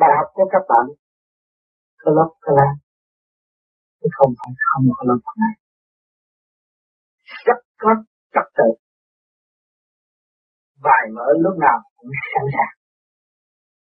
bài 0.00 0.10
học 0.18 0.28
của 0.34 0.46
các 0.52 0.64
bạn 0.70 0.84
có 2.02 2.10
lớp 2.16 2.30
có 2.40 2.52
lan, 2.58 2.74
chứ 4.00 4.08
không 4.16 4.32
phải 4.38 4.52
không 4.68 4.84
có 4.96 5.02
lớp 5.08 5.20
có 5.24 5.32
này 5.44 5.54
rất 7.46 7.58
có 7.78 7.90
trật 8.34 8.46
tự. 8.58 8.68
Bài 10.82 11.02
mở 11.14 11.26
lúc 11.44 11.58
nào 11.58 11.78
cũng 11.96 12.10
sẵn 12.32 12.44
sàng. 12.54 12.74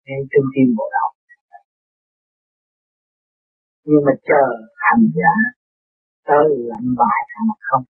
Ngay 0.04 0.20
trung 0.30 0.48
tim 0.54 0.74
bộ 0.78 0.84
đạo. 0.92 1.10
Nhưng 3.84 4.02
mà 4.06 4.12
chờ 4.28 4.42
hành 4.74 5.04
giả 5.18 5.34
tới 6.24 6.46
lạnh 6.70 6.94
bài 6.98 7.20
mà 7.48 7.54
không? 7.68 7.84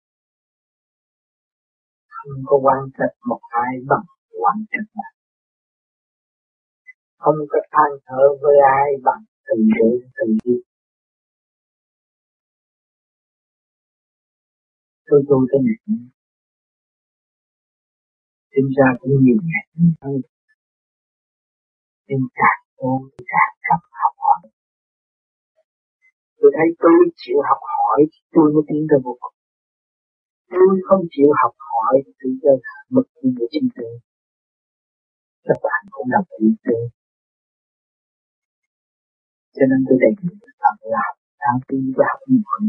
Không 2.09 2.43
có 2.47 2.57
quan 2.63 2.79
trọng 2.99 3.17
một 3.29 3.41
ai 3.51 3.73
bằng 3.89 4.07
quan 4.43 4.57
trọng 4.71 4.89
là 4.95 5.14
không 7.23 7.39
có 7.49 7.59
than 7.73 7.91
thở 8.07 8.23
với 8.43 8.57
ai 8.79 8.89
bằng 9.05 9.23
từ 9.47 9.55
sự 9.75 10.09
từ 10.17 10.27
nhiên 10.45 10.61
tôi 15.07 15.23
tu 15.29 15.37
cái 15.51 15.61
này 15.67 15.99
sinh 18.53 18.69
ra 18.77 18.89
cũng 19.01 19.25
nhiều 19.25 19.37
ngày 19.51 19.65
hơn 20.03 20.21
nhưng 22.09 22.25
càng 22.35 22.61
tu 22.77 23.09
thì 23.13 23.25
càng 23.33 23.53
cần 23.67 23.81
học 24.01 24.15
hỏi 24.25 24.51
tôi 26.39 26.51
thấy 26.57 26.69
tôi 26.79 26.99
chịu 27.17 27.37
học 27.49 27.61
hỏi 27.73 28.01
tôi 28.33 28.53
mới 28.53 28.63
tiến 28.69 28.87
tới 28.91 28.99
vô 29.05 29.17
cùng 29.21 29.37
tôi 30.51 30.81
không 30.89 31.03
chịu 31.11 31.29
học 31.43 31.55
hỏi 31.69 31.95
thì 32.19 32.29
tôi 32.43 32.57
mực 32.89 33.07
của 33.15 33.47
chính 33.53 33.69
tôi 33.77 34.01
các 35.47 35.59
bạn 35.63 35.83
cũng 35.91 36.09
đồng 36.11 36.29
ý 36.39 36.49
tôi 36.65 37.04
cho 39.55 39.65
nên 39.71 39.81
tôi 39.89 39.99
đề 40.03 40.11
nghị 40.23 40.35
các 40.43 40.55
bạn 40.61 40.77
làm 40.95 41.13
đang 41.41 41.59
tu 41.69 41.79
và 41.97 42.11
mọi 42.29 42.61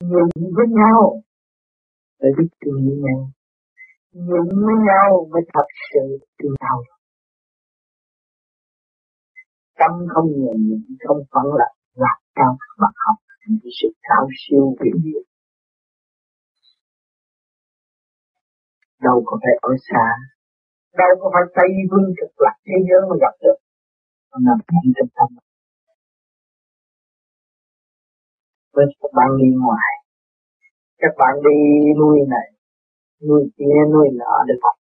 nhiều 0.00 0.26
với 0.56 0.66
nhau. 0.68 1.22
Để 2.20 2.28
biết 2.38 2.48
thương 2.60 3.02
nhau 3.04 3.30
nhường 4.12 4.48
với 4.48 4.74
nhau 4.88 5.28
mới 5.30 5.42
thật 5.54 5.66
sự 5.92 6.18
thương 6.38 6.54
nhau 6.60 6.82
tâm 9.78 9.90
không 10.14 10.26
nhường 10.26 10.60
nhịn 10.66 10.96
không 11.08 11.20
phấn 11.32 11.46
lập 11.58 11.72
lạc 11.94 12.18
cao 12.34 12.56
mà 12.78 12.88
học 13.06 13.16
những 13.46 13.72
sự 13.82 13.88
cao 14.02 14.28
siêu 14.38 14.76
huyền 14.80 14.94
diệu. 15.04 15.22
Đâu 19.00 19.22
có 19.26 19.38
phải 19.42 19.52
ở 19.60 19.72
xa 19.90 20.06
đâu 21.00 21.10
có 21.20 21.30
phải 21.34 21.44
tây 21.56 21.70
vương 21.90 22.08
cực 22.18 22.32
lạc 22.44 22.56
thế 22.66 22.76
giới 22.88 23.00
mà 23.08 23.16
gặp 23.20 23.34
được. 23.42 23.58
Mà 24.30 24.38
nằm 24.46 24.58
ngay 24.72 24.86
trong 24.96 25.10
tâm 25.16 25.28
với 28.74 28.86
các 29.00 29.10
bạn 29.16 29.28
đi 29.40 29.48
ngoài. 29.64 29.90
Các 30.98 31.12
bạn 31.18 31.34
đi 31.46 31.58
nuôi 31.98 32.18
này. 32.34 32.46
Nuôi 33.28 33.42
kia, 33.56 33.78
nuôi 33.92 34.08
nọ 34.18 34.34
để 34.48 34.54
học 34.62 34.80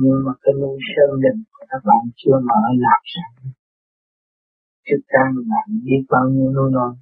nhưng 0.00 0.18
mà 0.26 0.32
cái 0.42 0.54
nuôi 0.60 0.78
sơn 0.92 1.20
đình 1.22 1.44
của 1.50 1.64
các 1.68 1.82
bạn 1.84 2.02
chưa 2.16 2.38
mở 2.48 2.60
làm 2.84 3.00
sẵn. 3.12 3.52
Trước 4.86 5.00
trang 5.08 5.34
bạn 5.50 5.68
biết 5.84 6.02
bao 6.08 6.24
nhiêu 6.28 6.52
nuôi 6.52 6.70
non. 6.72 6.96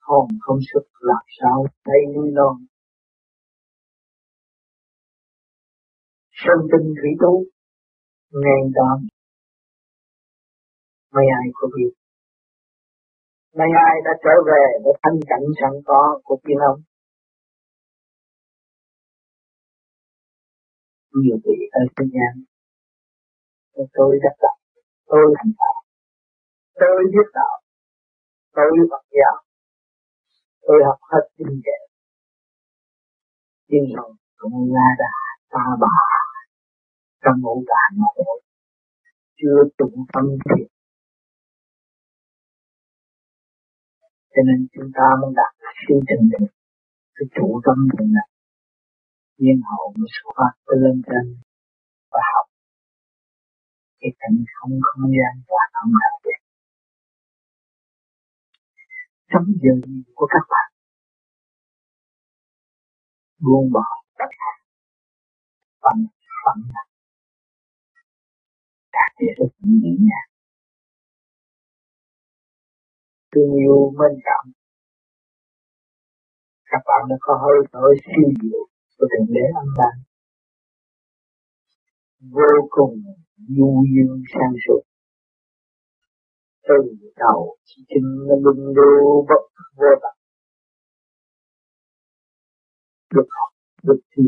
Hồn 0.00 0.28
không 0.40 0.58
sức 0.72 0.84
làm 1.00 1.24
sao 1.40 1.66
thấy 1.84 2.00
nuôi 2.14 2.30
non. 2.30 2.56
Sơn 6.42 6.58
tinh 6.72 6.94
thủy 6.98 7.10
tú, 7.20 7.44
ngàn 8.30 8.62
đoạn 8.74 8.98
mấy 11.14 11.24
ai 11.40 11.46
có 11.54 11.68
biết. 11.76 11.92
Mấy 13.58 13.68
ai 13.86 13.94
đã 14.04 14.10
trở 14.24 14.34
về 14.46 14.62
để 14.84 14.90
thanh 15.02 15.18
cảnh 15.30 15.46
sẵn 15.60 15.72
có 15.84 16.20
của 16.24 16.36
tiên 16.44 16.58
ông. 16.70 16.80
Nhiều 21.22 21.36
vị 21.44 21.56
ở 21.72 21.80
thế 21.96 22.04
gian 22.14 22.44
tôi 23.92 24.18
đã 24.22 24.30
tạo 24.40 24.56
tôi 25.06 25.34
thành 25.38 25.52
đạo 25.58 25.76
tôi 26.80 27.04
biết 27.12 27.28
đạo. 27.34 27.62
Tôi 28.52 28.70
Phật 28.90 29.04
giáo. 29.10 29.42
Tôi 30.62 30.76
học 30.86 30.98
hết 31.12 31.28
kinh 31.36 31.48
nghiệm. 31.48 31.82
Nhưng 33.68 33.84
rồi 33.96 34.12
cũng 34.36 34.74
la 34.74 34.88
đà 34.98 35.14
ta 35.50 35.64
bà 35.80 36.15
trong 37.26 37.40
ngũ 37.40 37.64
tạng 37.70 37.92
mà 38.00 38.08
thôi. 38.16 38.42
Chưa 39.38 39.58
tụng 39.78 40.04
tâm 40.12 40.24
thiện 40.44 40.68
cho 44.36 44.42
nên 44.48 44.66
chúng 44.74 44.90
ta 44.94 45.06
mới 45.20 45.30
đạt 45.38 45.52
siêu 45.82 46.00
trình 46.08 46.24
được 46.30 46.46
cái 47.14 47.26
chủ 47.34 47.60
tâm 47.66 47.88
định 47.98 48.12
này 48.12 48.28
nhiên 49.38 49.60
hậu 49.70 49.94
mới 49.96 50.08
xuất 50.14 50.30
phát 50.36 50.52
tới 50.66 50.76
lên 50.84 51.02
trên 51.06 51.24
và 52.12 52.20
học. 52.32 52.46
Cái 54.00 54.10
cảnh 54.18 54.36
không 54.54 54.80
không 54.88 55.10
gian 55.16 55.34
và 55.48 55.62
không 55.72 55.92
nào 56.02 56.16
được 56.24 56.40
trong 59.30 59.46
giờ 59.62 59.74
của 60.14 60.26
các 60.30 60.44
bạn. 60.52 60.68
Buông 63.38 63.72
bỏ 63.72 63.86
tất 64.18 64.30
cả. 64.40 64.52
Bằng 65.82 66.06
phận 66.44 66.58
là 69.06 69.14
đạt 69.18 69.18
được 69.20 69.34
rất 69.38 69.52
nhẹ 69.60 69.90
nhàng 70.00 70.30
thương 73.34 73.52
yêu 73.62 73.92
mến 73.98 74.20
cảm 74.24 74.52
các 76.64 76.82
bạn 76.86 77.08
đã 77.10 77.16
có 77.20 77.34
hơi 77.42 77.66
thở 77.72 77.80
siêu 78.04 78.30
diệu 78.42 78.62
của 78.98 79.06
thượng 79.10 79.34
đế 79.34 79.40
âm 79.60 79.68
ban 79.78 79.96
vô 82.30 82.68
cùng 82.70 82.94
du 83.48 83.84
dương 83.94 84.22
sang 84.32 84.54
suốt 84.66 84.80
từ 86.68 86.74
đầu 87.16 87.56
chỉ 87.64 87.82
chân 87.88 88.04
nó 88.28 88.34
lung 88.44 88.74
đô 88.74 89.26
bất 89.28 89.42
vô 89.76 89.90
tận 90.02 90.16
được 93.14 93.28
học 93.30 93.50
được 93.82 94.00
thi 94.16 94.22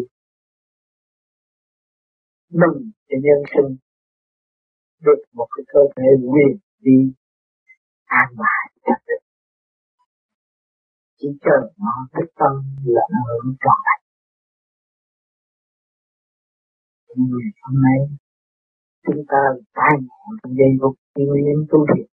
mừng 2.51 2.91
cho 3.09 3.17
nhân 3.23 3.43
sinh 3.53 3.88
được 5.01 5.21
một 5.33 5.49
cái 5.57 5.65
cơ 5.73 5.81
thể 5.97 6.09
quyền 6.31 6.59
đi 6.81 7.13
an 8.05 8.29
bài 8.37 8.63
chắc 8.85 8.99
định 9.09 9.25
chỉ 11.19 11.29
cần 11.41 11.63
nó 11.79 12.09
thích 12.15 12.31
tâm 12.41 12.53
là 12.85 13.03
nó 13.13 13.19
hưởng 13.29 13.55
trọn 13.61 13.79
lành 13.87 14.03
ngày 17.17 17.51
hôm 17.63 17.83
nay, 17.83 18.01
chúng 19.07 19.25
ta 19.29 19.39
tai 19.75 19.93
ngộ 20.01 20.37
trong 20.43 20.53
giây 20.59 20.69
phút 20.81 20.95
nguyên 21.15 21.67
tu 21.71 21.87
thiện 21.89 22.07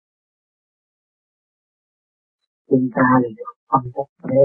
chúng 2.68 2.88
ta 2.94 3.02
là 3.22 3.28
được 3.36 3.54
phân 3.68 3.82
tích 3.94 4.10
thế 4.22 4.44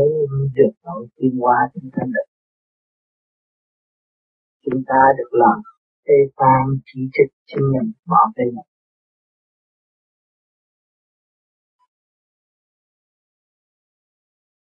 được 0.56 0.72
nội 0.84 1.08
tiên 1.16 1.38
hóa 1.40 1.56
chúng 1.74 1.90
ta 1.96 2.04
được. 2.06 2.28
Chúng 4.66 4.84
ta 4.88 5.02
được 5.18 5.30
làm 5.32 5.62
tê 6.06 6.14
tan 6.36 6.64
chỉ 6.86 7.00
trích 7.14 7.32
chính 7.46 7.66
mình 7.74 7.92
bỏ 8.06 8.22
tay 8.36 8.46
mình 8.46 8.70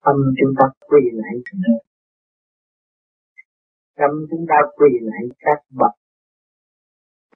tâm 0.05 0.16
chúng 0.38 0.53
ta 0.59 0.66
quỳ 0.88 1.03
lại 1.12 1.35
tâm 3.96 4.11
chúng 4.31 4.44
ta 4.48 4.55
quỳ 4.76 4.90
lại 5.00 5.22
các 5.38 5.59
bậc 5.70 5.94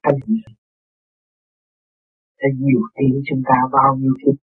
thanh 0.03 0.19
hiền 0.27 0.55
đã 2.39 2.47
nhiều 2.59 2.81
tiếng 2.95 3.21
chúng 3.29 3.41
ta 3.49 3.55
bao 3.71 3.95
nhiêu 3.95 4.13
kiếp 4.21 4.45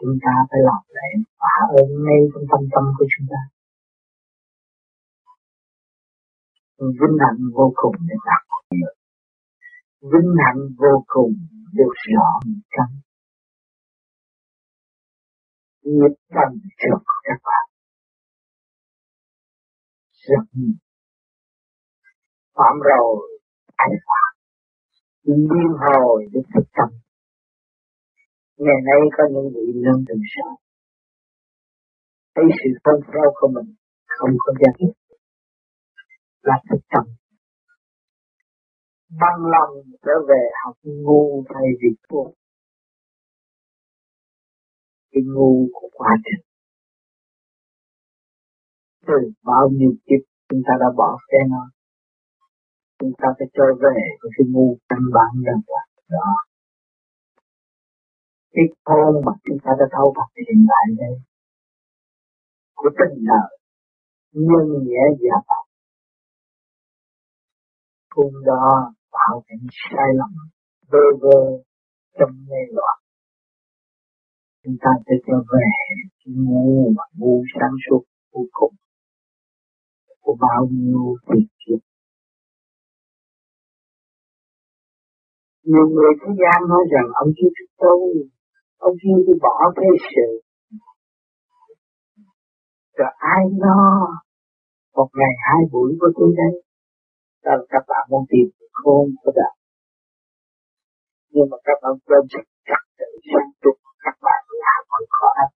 chúng 0.00 0.18
ta 0.24 0.32
phải 0.50 0.60
làm 0.68 0.82
lễ 0.96 1.10
phá 1.38 1.54
ơn 1.78 1.88
ngay 2.04 2.20
trong 2.32 2.44
tâm 2.50 2.62
tâm 2.74 2.84
của 2.98 3.06
chúng 3.12 3.26
ta. 3.30 3.40
Vinh 6.80 7.16
hạnh 7.20 7.40
vô 7.54 7.72
cùng 7.74 7.96
để 8.08 8.14
đạt 8.26 8.42
được 8.70 8.94
vinh 10.00 10.34
hạnh 10.44 10.60
vô 10.78 11.04
cùng 11.06 11.32
được 11.72 11.92
rõ 12.08 12.40
một 12.46 12.60
trăm 12.76 13.00
nhiệt 15.82 16.18
tâm 16.28 16.60
trước 16.78 16.98
các 17.22 17.38
bạn. 17.44 17.66
Rất 20.12 20.44
nhiều 20.52 20.74
phạm 22.54 22.74
rồi 22.88 23.40
ai 23.76 23.88
phạm. 24.06 24.32
Liên 25.22 25.68
hồi 25.80 26.26
được 26.32 26.42
thực 26.54 26.66
tâm. 26.76 26.88
Ngày 28.56 28.80
nay 28.84 29.00
có 29.16 29.24
những 29.32 29.52
vị 29.54 29.72
lớn 29.74 30.04
từng 30.08 30.22
sợ. 30.34 30.48
Thấy 32.34 32.44
sự 32.58 32.70
phong 32.84 33.00
phao 33.06 33.32
của 33.34 33.48
mình 33.54 33.74
không 34.06 34.30
có 34.38 34.52
giá 34.60 34.72
trị 34.78 34.99
là 36.42 36.54
thực 36.70 36.80
tâm 36.90 37.04
bằng 39.10 39.40
lòng 39.54 39.74
trở 40.02 40.12
về 40.28 40.42
học 40.64 40.76
ngu 40.82 41.44
thay 41.48 41.64
vì 41.82 41.88
thua. 42.08 42.24
Cái 45.12 45.22
ngu 45.26 45.68
của 45.72 45.88
quá 45.92 46.10
trình. 46.24 46.46
Từ 49.06 49.32
bao 49.42 49.68
nhiêu 49.72 49.92
kiếp 50.06 50.22
chúng 50.48 50.62
ta 50.66 50.74
đã 50.80 50.86
bỏ 50.96 51.18
xe 51.28 51.38
nó, 51.48 51.70
chúng 52.98 53.12
ta 53.18 53.28
phải 53.38 53.48
trở 53.54 53.64
về 53.82 54.00
với 54.20 54.30
cái 54.36 54.46
ngu 54.50 54.78
căn 54.88 54.98
bản 55.14 55.42
rằng 55.46 55.60
là 55.66 55.82
đó. 56.08 56.34
Cái 58.52 58.64
khôn 58.84 59.22
mà 59.26 59.32
chúng 59.44 59.58
ta 59.64 59.70
đã 59.78 59.86
thâu 59.92 60.14
bạc 60.16 60.30
hiện 60.36 60.66
tại 60.68 60.94
đây, 60.98 61.14
của 62.74 62.90
tình 62.98 63.24
đời, 63.26 63.58
nhân 64.32 64.84
nghĩa 64.84 65.04
giả 65.20 65.36
tạo 65.48 65.59
cùng 68.14 68.34
đó 68.46 68.92
tạo 69.12 69.42
thành 69.48 69.66
sai 69.90 70.08
lầm, 70.14 70.32
vơ 70.90 71.04
vơ 71.20 71.40
trong 72.18 72.30
mê 72.48 72.60
loạn 72.72 73.00
chúng 74.64 74.76
ta 74.80 74.90
sẽ 75.06 75.14
trở 75.26 75.36
về 75.52 75.66
cái 76.18 76.34
ngu 76.36 76.90
mà 76.96 77.04
ngu 77.18 77.42
sáng 77.54 77.74
suốt 77.84 78.02
vô 78.32 78.40
cùng 78.52 78.74
của 80.20 80.36
bao 80.40 80.66
nhiêu 80.70 81.16
tiền 81.26 81.46
kiếp. 81.60 81.80
Nhiều 85.64 85.88
người 85.88 86.12
thế 86.20 86.30
gian 86.40 86.68
nói 86.68 86.82
rằng 86.92 87.08
ông 87.14 87.28
chưa 87.36 87.48
thức 87.58 87.70
tu 87.78 87.96
ông 88.78 88.94
chưa 89.02 89.16
đi 89.26 89.32
bỏ 89.42 89.72
cái 89.76 89.90
sự. 90.14 90.28
Rồi 92.96 93.12
ai 93.18 93.44
lo? 93.58 94.06
Một 94.94 95.08
ngày, 95.18 95.34
hai 95.48 95.60
buổi 95.72 95.96
của 96.00 96.12
tôi 96.16 96.34
đây 96.36 96.62
đó 97.44 97.52
các 97.68 97.84
bạn 97.88 98.06
muốn 98.10 98.24
tìm 98.30 98.48
khôn 98.72 99.04
của 99.22 99.32
đạo. 99.36 99.54
Nhưng 101.32 101.50
mà 101.50 101.56
các 101.64 101.78
bạn 101.82 101.92
quên 102.06 102.22
sự 102.32 102.42
trật 102.68 102.82
tự 102.98 103.08
sáng 103.30 103.50
suốt 103.62 103.76
các 104.04 104.16
bạn 104.22 104.42
là 104.62 104.74
mọi 104.90 105.04
khó 105.10 105.28
ách 105.44 105.52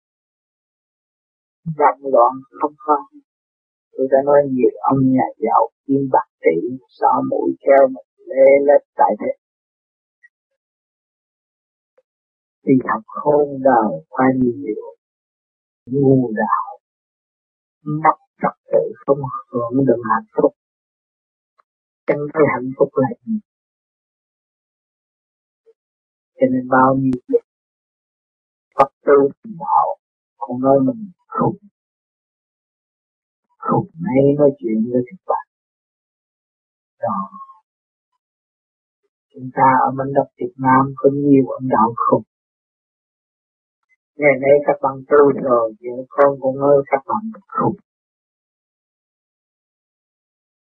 vòng 1.78 2.12
loạn 2.12 2.32
không 2.60 2.74
có. 2.76 2.96
Tôi 3.92 4.06
đã 4.10 4.18
nói 4.24 4.40
nhiều 4.50 4.70
ông 4.90 4.98
nhà 5.12 5.26
giàu 5.38 5.68
kim 5.86 6.08
bạc 6.12 6.28
tỷ 6.40 6.56
xỏ 6.88 7.22
mũi 7.30 7.56
treo 7.60 7.88
một 7.88 8.04
lê 8.16 8.48
lết 8.66 8.82
tại 8.96 9.12
thế. 9.20 9.32
Đi 12.62 12.74
học 12.88 13.02
khôn 13.06 13.62
đời 13.62 14.04
qua 14.08 14.26
nhiều 14.36 14.84
ngu 15.86 16.32
đạo. 16.36 16.78
Mất 17.82 18.16
trật 18.42 18.72
tự 18.72 18.92
không 19.06 19.18
hưởng 19.50 19.86
được 19.86 20.02
hạnh 20.10 20.26
phúc 20.36 20.52
chẳng 22.06 22.18
thấy 22.34 22.42
hạnh 22.54 22.70
phúc 22.78 22.88
là 22.94 23.08
gì 23.26 23.38
cho 26.36 26.46
nên 26.52 26.68
bao 26.68 26.94
nhiêu 26.94 27.12
việc 27.28 27.44
Phật 28.78 28.92
tư 29.06 29.12
đạo 29.44 29.98
cũng 30.36 30.60
nói 30.60 30.78
mình 30.86 31.10
khùng. 31.26 31.56
Khùng 33.58 33.90
hay 34.04 34.22
nói 34.38 34.50
chuyện 34.58 34.90
với 34.92 35.02
các 35.06 35.20
bạn 35.26 35.46
đó. 37.00 37.30
Chúng 39.34 39.50
ta 39.54 39.68
ở 39.86 39.90
mảnh 39.90 40.12
đất 40.14 40.28
Việt 40.38 40.54
Nam 40.56 40.94
có 40.96 41.10
nhiều 41.12 41.46
ông 41.48 41.68
đạo 41.68 41.94
khùng. 41.96 42.22
Ngày 44.16 44.32
nay 44.40 44.50
các 44.66 44.76
bạn 44.82 44.94
tu 45.08 45.42
rồi 45.42 45.74
vợ 45.80 46.04
con 46.08 46.40
cũng 46.40 46.56
ơi 46.58 46.78
các 46.86 47.02
bạn 47.06 47.22
khùng 47.48 47.76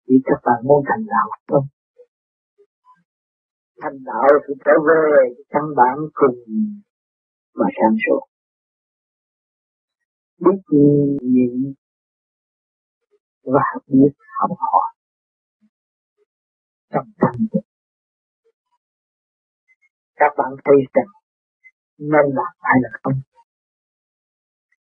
vì 0.09 0.17
các 0.25 0.41
bạn 0.45 0.59
muốn 0.65 0.85
thành 0.89 1.07
đạo 1.07 1.29
không 1.49 1.67
thành 3.83 3.99
đạo 4.05 4.29
thì 4.49 4.55
trở 4.65 4.73
về 4.89 5.35
căn 5.49 5.63
bản 5.77 5.97
cùng 6.15 6.39
mà 7.55 7.67
sáng 7.77 7.97
suốt 8.07 8.21
biết 10.39 10.79
nhịn 11.23 11.75
và 13.43 13.63
biết 13.87 14.13
học 14.41 14.51
hỏi. 14.59 14.95
Trong 16.91 17.11
tâm 17.21 17.61
các 20.17 20.33
bạn 20.39 20.53
thấy 20.65 20.77
rằng 20.93 21.07
nên 21.99 22.35
là 22.37 22.43
hay 22.61 22.79
là 22.83 22.89
không. 23.03 23.21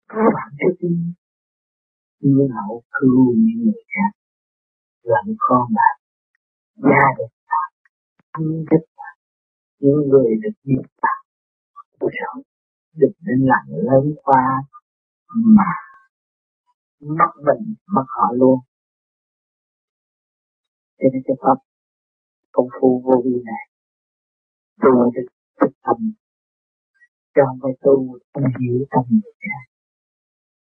Các 0.07 0.31
bạn 0.33 0.49
sẽ 0.59 0.65
tin 0.79 1.13
nhưng 2.19 2.49
hậu 2.49 2.83
cứu 2.91 3.33
những 3.37 3.63
người 3.63 3.83
khác 3.87 4.24
lẫn 5.11 5.35
con 5.37 5.63
bạn 5.77 5.95
gia 6.75 7.05
đình 7.17 7.33
bạn 7.49 7.69
thân 8.33 8.65
thích 8.71 8.85
bạn 8.97 9.15
những 9.79 10.09
người 10.09 10.29
được 10.43 10.55
biết 10.63 10.81
bạn 11.01 11.19
cuộc 11.99 12.09
sống 12.19 12.41
đừng 12.99 13.15
nên 13.25 13.47
lặng 13.51 13.67
lớn 13.69 14.15
qua 14.23 14.43
mà 15.35 15.71
mất 16.99 17.31
mình, 17.35 17.75
mất 17.87 18.05
họ 18.07 18.31
luôn. 18.33 18.59
Cho 20.97 21.07
nên 21.13 21.21
cái 21.25 21.35
pháp, 21.41 21.57
công 22.51 22.67
phu 22.81 23.01
vô 23.05 23.21
vi 23.25 23.35
này 23.45 23.63
tu 24.81 25.11
được 25.15 25.27
thực 25.61 25.71
tâm 25.83 26.13
cho 27.35 27.41
không 27.45 27.59
phải 27.63 27.71
tu 27.81 28.19
không 28.33 28.43
hiểu 28.59 28.85
tâm 28.91 29.03
người 29.09 29.33
khác. 29.39 29.63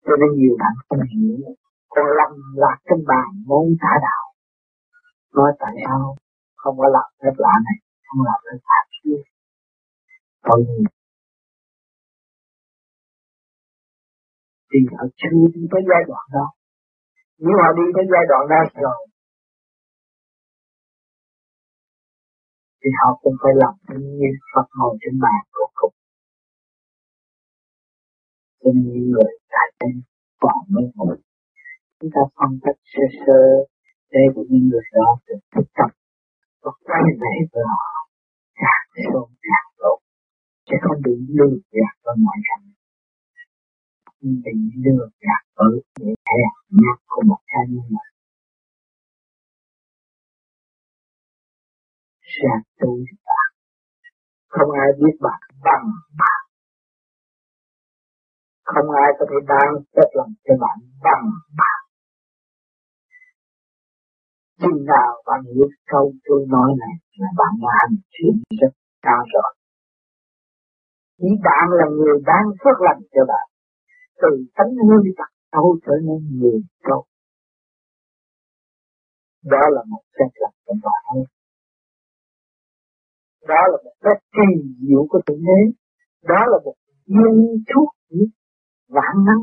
Cho 0.05 0.13
nên 0.21 0.39
nhiều 0.39 0.57
bạn 0.59 0.73
không 0.89 0.99
hiểu 1.15 1.55
còn 1.95 2.07
lầm 2.19 2.33
lạc 2.63 2.79
trên 2.87 3.01
bàn 3.11 3.27
môn 3.49 3.65
trả 3.83 3.93
đạo. 4.07 4.25
Nói 5.37 5.51
tại 5.59 5.73
sao? 5.85 6.17
Không 6.57 6.79
có 6.79 6.87
làm 6.97 7.09
phép 7.21 7.35
lạ 7.45 7.55
này, 7.67 7.79
không 8.07 8.21
làm 8.29 8.41
phép 8.45 8.59
lạ 8.69 8.81
kia. 9.03 9.21
Tội 10.43 10.61
nghiệp. 10.69 10.91
Thì 14.71 14.79
họ 14.91 15.05
chưa 15.17 15.35
đi 15.55 15.63
tới 15.73 15.83
giai 15.91 16.03
đoạn 16.09 16.25
đó. 16.37 16.47
Nếu 17.39 17.55
họ 17.63 17.69
đi 17.79 17.87
tới 17.97 18.05
giai 18.13 18.25
đoạn 18.31 18.43
đó 18.51 18.61
rồi, 18.83 19.01
thì 22.81 22.91
họ 23.01 23.09
cũng 23.23 23.37
phải 23.43 23.53
làm 23.63 23.75
như 24.19 24.31
Phật 24.55 24.67
ngồi 24.79 24.97
trên 25.01 25.21
bàn 25.25 25.41
của 25.53 25.69
cục. 25.75 25.93
cho 28.63 28.71
nên 28.75 28.85
những 28.93 29.11
người 29.11 29.33
tại 29.55 29.69
đây 29.81 29.93
còn 30.41 30.59
mới 30.69 30.85
ngồi 30.95 31.17
chúng 32.01 32.11
ta 32.15 32.23
phân 32.37 32.53
tích 32.65 32.81
sơ 32.93 33.05
sơ 33.27 33.41
để 34.13 34.21
của 34.35 34.45
những 34.49 34.69
người 34.69 34.87
đó 34.93 35.19
được 35.27 35.41
thức 35.55 35.67
tập. 35.79 35.91
Và 36.63 36.71
quay 36.85 37.03
về 37.21 37.35
với 37.53 37.65
họ 37.73 37.85
càng 38.55 38.87
sâu 39.13 39.31
càng 39.49 39.69
lộ 39.79 39.95
sẽ 40.67 40.77
không 40.83 40.99
bị 41.05 41.13
lừa 41.37 41.57
gạt 41.73 41.95
vào 42.05 42.15
ngoại 42.19 42.39
cảnh 42.49 42.65
bị 44.23 44.53
lừa 44.85 45.09
gạt 45.21 45.43
ở 45.55 45.67
những 45.99 46.15
hẹp 46.31 46.53
nhát 46.71 46.99
của 47.07 47.23
một 47.27 47.41
cá 47.47 47.59
nhân 47.69 47.85
mà. 47.91 48.05
Sẽ 52.23 52.51
tu 52.81 52.99
bạn 53.27 53.51
không 54.49 54.71
ai 54.71 54.89
biết 54.99 55.17
bạn 55.21 55.41
bằng 55.65 55.91
bạn. 56.19 56.41
Không 58.63 58.91
ai 58.91 59.11
có 59.19 59.27
thể 59.31 59.37
ban 59.49 59.69
phép 59.97 60.09
lòng 60.15 60.33
cho 60.45 60.55
bạn 60.61 60.79
bằng 61.03 61.31
bạn 61.59 61.80
chừng 64.61 64.85
nào 64.85 65.23
bạn. 65.27 65.41
Hiểu 65.55 65.69
câu 65.93 66.13
tôi 66.25 66.47
nói 66.49 66.71
này, 66.83 66.95
là 67.19 67.29
bạn 67.37 67.53
đã 67.63 67.69
hành 67.81 67.97
chuyện 68.11 68.35
rất 68.61 68.73
cao 69.03 69.23
rồi 69.33 69.53
chỉ 71.21 71.29
bạn 71.45 71.67
là 71.79 71.87
người 71.97 72.17
đang 72.27 72.47
phước 72.61 72.79
lành 72.87 73.03
cho 73.15 73.23
bạn. 73.29 73.47
Từ 74.23 74.29
tánh 74.57 74.73
hương 74.89 75.05
tật 75.19 75.31
sâu 75.53 75.79
trở 75.87 75.93
nên 76.07 76.39
người 76.39 76.61
tốt 76.89 77.05
đó 79.45 79.61
là 79.71 79.83
một 79.89 80.03
phép 80.19 80.31
lành 80.35 80.57
của 80.65 80.75
bạn 80.83 81.25
đó 83.49 83.63
là 83.73 83.79
một 83.85 83.95
phép 84.05 84.19
kỳ 84.33 84.49
diệu 84.81 85.07
của 85.11 85.21
thượng 85.27 85.43
đế. 85.49 85.61
Đó 86.23 86.41
là 86.47 86.59
một 86.65 86.75
duyên 87.07 87.65
thuốc 87.75 87.89
vạn 88.89 89.15
năng 89.27 89.43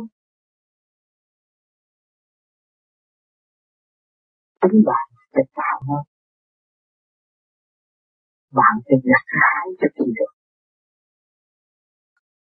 tính 4.72 4.84
bạn 4.86 5.06
sẽ 5.34 5.42
tạo 5.56 5.78
hơn 5.88 6.04
bạn 8.52 8.74
sẽ 8.86 8.96
gặt 9.04 9.26
hái 9.42 9.68
cho 9.80 9.88
kỳ 9.96 10.06
được. 10.18 10.32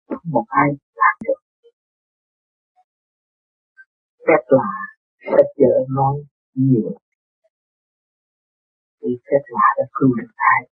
Không 0.08 0.30
một 0.32 0.44
ai 0.48 0.68
làm 0.94 1.16
được. 1.24 1.40
Phép 4.26 4.42
là 4.48 4.68
sách 5.24 5.50
vở 5.58 5.74
nói 5.96 6.16
nhiều. 6.54 6.98
Thì 9.00 9.08
phép 9.26 9.42
là 9.46 9.66
đã 9.78 9.84
cứu 9.92 10.10
được 10.16 10.32
ai. 10.34 10.68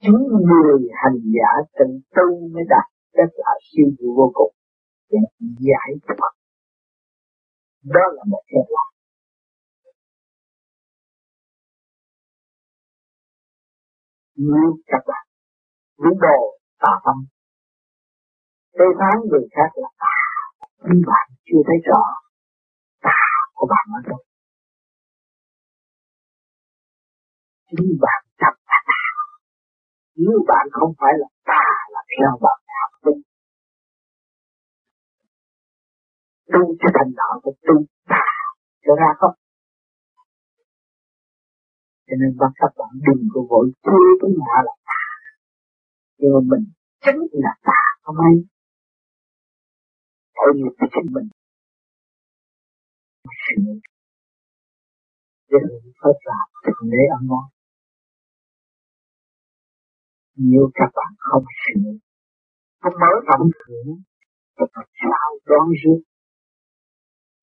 Chúng 0.00 0.22
người 0.48 0.88
hành 0.92 1.18
giả 1.34 1.50
tự 1.78 1.84
tu 2.16 2.48
mới 2.48 2.64
đạt 2.68 2.86
phép 3.16 3.30
là 3.34 3.52
siêu 3.62 3.86
vô 4.16 4.30
cùng 4.34 4.54
để 5.10 5.18
giải 5.38 5.92
thoát. 6.06 6.32
Đó 7.84 8.00
là 8.14 8.22
một 8.26 8.42
phép 8.52 8.66
lạ. 8.68 8.95
Nếu 14.36 14.76
các 14.86 15.02
bạn 15.06 15.26
những 15.98 16.18
đồ, 16.20 16.58
tà 16.78 16.92
tâm. 17.04 17.26
Thế 18.78 18.84
phán 18.98 19.20
người 19.30 19.46
khác 19.56 19.70
là 19.74 19.88
tà 19.98 20.16
nhưng 20.84 21.02
bạn 21.06 21.26
chưa 21.44 21.62
thấy 21.66 21.76
rõ 21.90 22.02
tà 23.02 23.20
của 23.54 23.66
bạn 23.70 23.86
ở 23.98 24.00
đâu. 24.08 24.18
Chính 27.70 27.98
bạn 28.00 28.24
chấp 28.40 28.54
là 28.68 28.78
tà 28.86 29.02
nếu 30.16 30.38
bạn 30.48 30.66
không 30.72 30.92
phải 30.98 31.12
là 31.16 31.28
tà 31.44 31.64
là 31.92 32.02
theo 32.18 32.38
bạn 32.42 32.58
học 32.80 32.92
tinh 33.04 33.22
tu 36.52 36.60
cho 36.80 36.88
thành 36.94 37.12
đạo 37.16 37.40
phải 37.44 37.52
tu 37.66 37.74
tà 38.08 38.24
cho 38.84 38.94
ra 38.94 39.10
không? 39.18 39.45
Cho 42.06 42.14
nên 42.20 42.30
bắt 42.40 42.52
các 42.60 42.72
bạn 42.78 42.92
đừng 43.06 43.22
có 43.32 43.40
vội 43.50 43.66
chê 43.84 43.98
cái 44.20 44.30
nhà 44.38 44.56
là 44.66 44.74
ta. 44.88 45.02
Nhưng 46.18 46.30
mà 46.34 46.40
mình 46.50 46.64
chính 47.04 47.20
là 47.44 47.52
ta 47.62 47.80
không 48.02 48.16
ai 48.28 48.34
tội 50.36 50.50
nghiệp 50.56 50.74
cho 50.78 50.86
chính 50.94 51.08
mình. 51.14 51.28
Sửa 53.42 53.72
để 55.50 55.58
hưởng 55.68 55.92
phép 56.00 56.16
làm 56.28 56.46
thượng 56.64 56.90
đế 56.90 57.02
ăn 57.16 57.22
ngon. 57.28 57.46
Nếu 60.36 60.70
các 60.74 60.90
bạn 60.96 61.12
không 61.18 61.44
sửa 61.62 62.06
không 62.80 63.00
mở 63.00 63.12
rộng 63.28 63.50
thưởng 63.60 63.90
thì 64.56 64.64
làm 64.74 64.86
sao 65.00 65.28
đoán 65.46 65.68
rước 65.82 66.00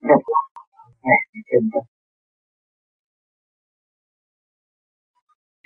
các 0.01 0.21
bạn 0.31 0.47
nghe 1.03 1.17
trên 1.51 1.69
đất 1.73 1.92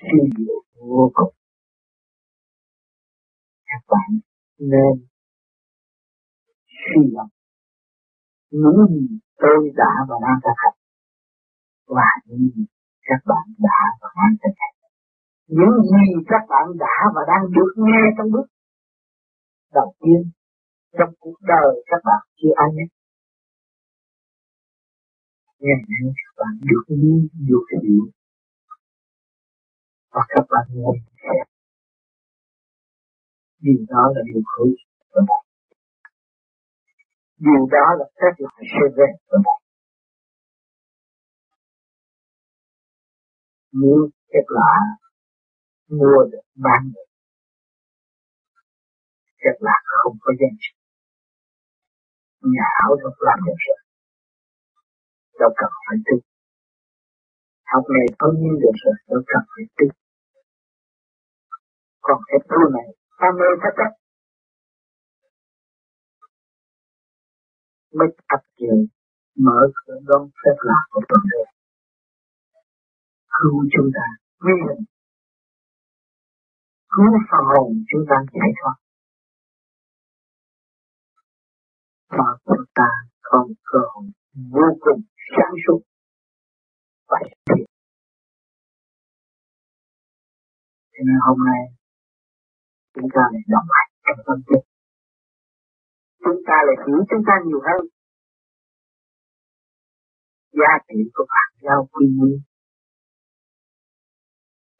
siêu 0.02 0.26
diệu 0.38 0.58
vô 0.76 1.12
cùng 1.14 1.34
các 3.66 3.82
bạn 3.92 4.10
nên 4.60 4.94
suy 6.68 7.02
luận 7.14 7.28
những 8.52 8.80
gì 8.90 9.08
tôi 9.38 9.72
đã 9.76 9.92
và 10.10 10.16
đang 10.22 10.40
thực 10.44 10.58
hành 10.64 10.78
và 11.88 12.10
những 12.26 12.50
gì 12.56 12.64
các 13.02 13.22
bạn 13.26 13.46
đã 13.58 13.80
và 14.02 14.10
đang 14.18 14.34
thực 14.42 14.56
hành 14.62 14.76
những 15.48 15.76
gì 15.92 16.06
các 16.28 16.44
bạn 16.50 16.66
đã 16.80 16.96
và 17.16 17.22
đang 17.28 17.44
được 17.56 17.72
nghe 17.86 18.02
trong 18.18 18.32
bước 18.32 18.48
đầu 19.74 19.94
tiên 20.00 20.22
trong 20.98 21.14
cuộc 21.20 21.38
đời 21.42 21.84
các 21.86 22.02
bạn 22.06 22.22
chưa 22.40 22.54
ai 22.56 22.70
biết 22.76 22.90
ngày 25.60 25.80
nay 25.90 26.14
các 26.24 26.34
bạn 26.40 26.54
được 26.70 26.86
nghe 26.88 27.18
được 27.50 27.66
hiểu 27.84 28.06
và 30.18 30.24
các 30.30 30.46
bạn 30.52 30.66
nghe 30.74 30.92
xem 31.22 31.46
điều 33.60 33.86
đó 33.90 34.04
là 34.16 34.22
điều 34.26 34.42
hữu 34.52 34.72
của 35.12 35.22
bạn 35.30 35.44
điều 37.38 37.64
đó 37.76 37.86
là 38.00 38.06
phép 38.20 38.34
lại 38.38 38.64
sẽ 38.72 38.84
về 38.98 39.08
với 39.28 39.40
bạn 39.46 39.60
nếu 43.72 44.10
phép 44.34 44.46
lạ 44.48 44.74
mua 45.88 46.20
được 46.32 46.46
bán 46.56 46.82
được, 46.94 47.10
phép 49.42 49.58
lạ 49.60 49.78
không 49.86 50.18
có 50.22 50.34
danh 50.40 50.58
trị. 50.60 50.74
Nhà 52.42 52.68
hảo 52.78 52.96
đâu 53.02 53.12
làm 53.20 53.40
được 53.46 53.60
rồi 53.68 53.80
đâu 55.40 55.50
cần 55.58 55.70
phải 55.86 55.98
tu 56.06 56.18
học 57.72 57.84
này 57.96 58.06
có 58.20 58.28
nhiên 58.38 58.56
được 58.62 58.76
rồi 58.84 58.96
đâu 59.10 59.22
cần 59.32 59.42
phải 59.52 59.66
tu 59.78 59.86
còn 62.08 62.20
sẽ 62.28 62.38
tu 62.50 62.60
này. 62.76 62.88
Ta 63.20 63.28
mê 63.40 63.48
ta 63.64 63.70
chấp 63.78 63.92
mới 67.98 68.08
tập 68.30 68.42
chuyện 68.58 68.78
mở 69.46 69.60
cửa 69.76 70.00
đón 70.10 70.30
phép 70.40 70.56
lạ 70.68 70.80
của 70.90 71.02
tuần 71.10 71.22
đế 71.32 71.42
cứu 73.36 73.58
chúng 73.74 73.90
ta. 73.96 74.06
Quy 74.40 74.54
định 74.68 74.86
cứu 76.90 77.12
phần 77.30 77.44
hồn 77.52 77.84
chúng 77.90 78.06
ta 78.10 78.16
giải 78.34 78.52
thoát. 78.60 78.76
Và 82.18 82.30
chúng 82.46 82.66
ta 82.76 82.90
không 83.22 83.48
cơ 83.64 83.80
hội. 83.92 84.06
Vô 84.52 84.68
cùng 84.80 85.02
sáng 85.36 85.54
suốt. 85.68 85.82
Và 87.08 87.18
thiện 87.46 87.66
cho 90.94 91.04
nên 91.08 91.18
hôm 91.28 91.38
nay 91.46 91.77
chúng 92.98 93.10
ta 93.16 93.24
lại 93.34 93.44
đồng 93.54 93.68
hành 93.76 93.92
trong 94.06 94.20
tâm 94.28 94.40
thức 94.48 94.62
chúng 96.28 96.42
ta 96.48 96.58
lại 96.68 96.76
hiểu 96.88 97.00
chúng 97.10 97.24
ta 97.28 97.34
nhiều 97.46 97.62
hơn. 97.68 97.82
Giá 100.60 100.74
trị 100.88 101.00
của 101.14 101.26
bạn 101.34 101.50
giao 101.66 101.88
quy 101.92 102.06
nguyên. 102.16 102.40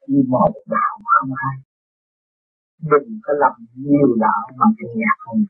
Như 0.06 0.22
một 0.28 0.52
đạo 0.66 0.94
không 1.04 1.30
hai. 1.42 1.56
Đừng 2.90 3.20
có 3.22 3.32
làm 3.42 3.52
nhiều 3.74 4.08
đạo 4.20 4.42
mà 4.58 4.66
kinh 4.78 4.92
ngạc 5.00 5.16
không. 5.18 5.44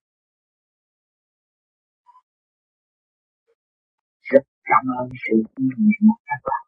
Rất 4.21 4.45
cảm 4.65 4.85
ơn 4.99 5.09
sự 5.25 5.37
yêu 5.57 5.69
của 6.01 6.17
các 6.27 6.41
bạn. 6.45 6.65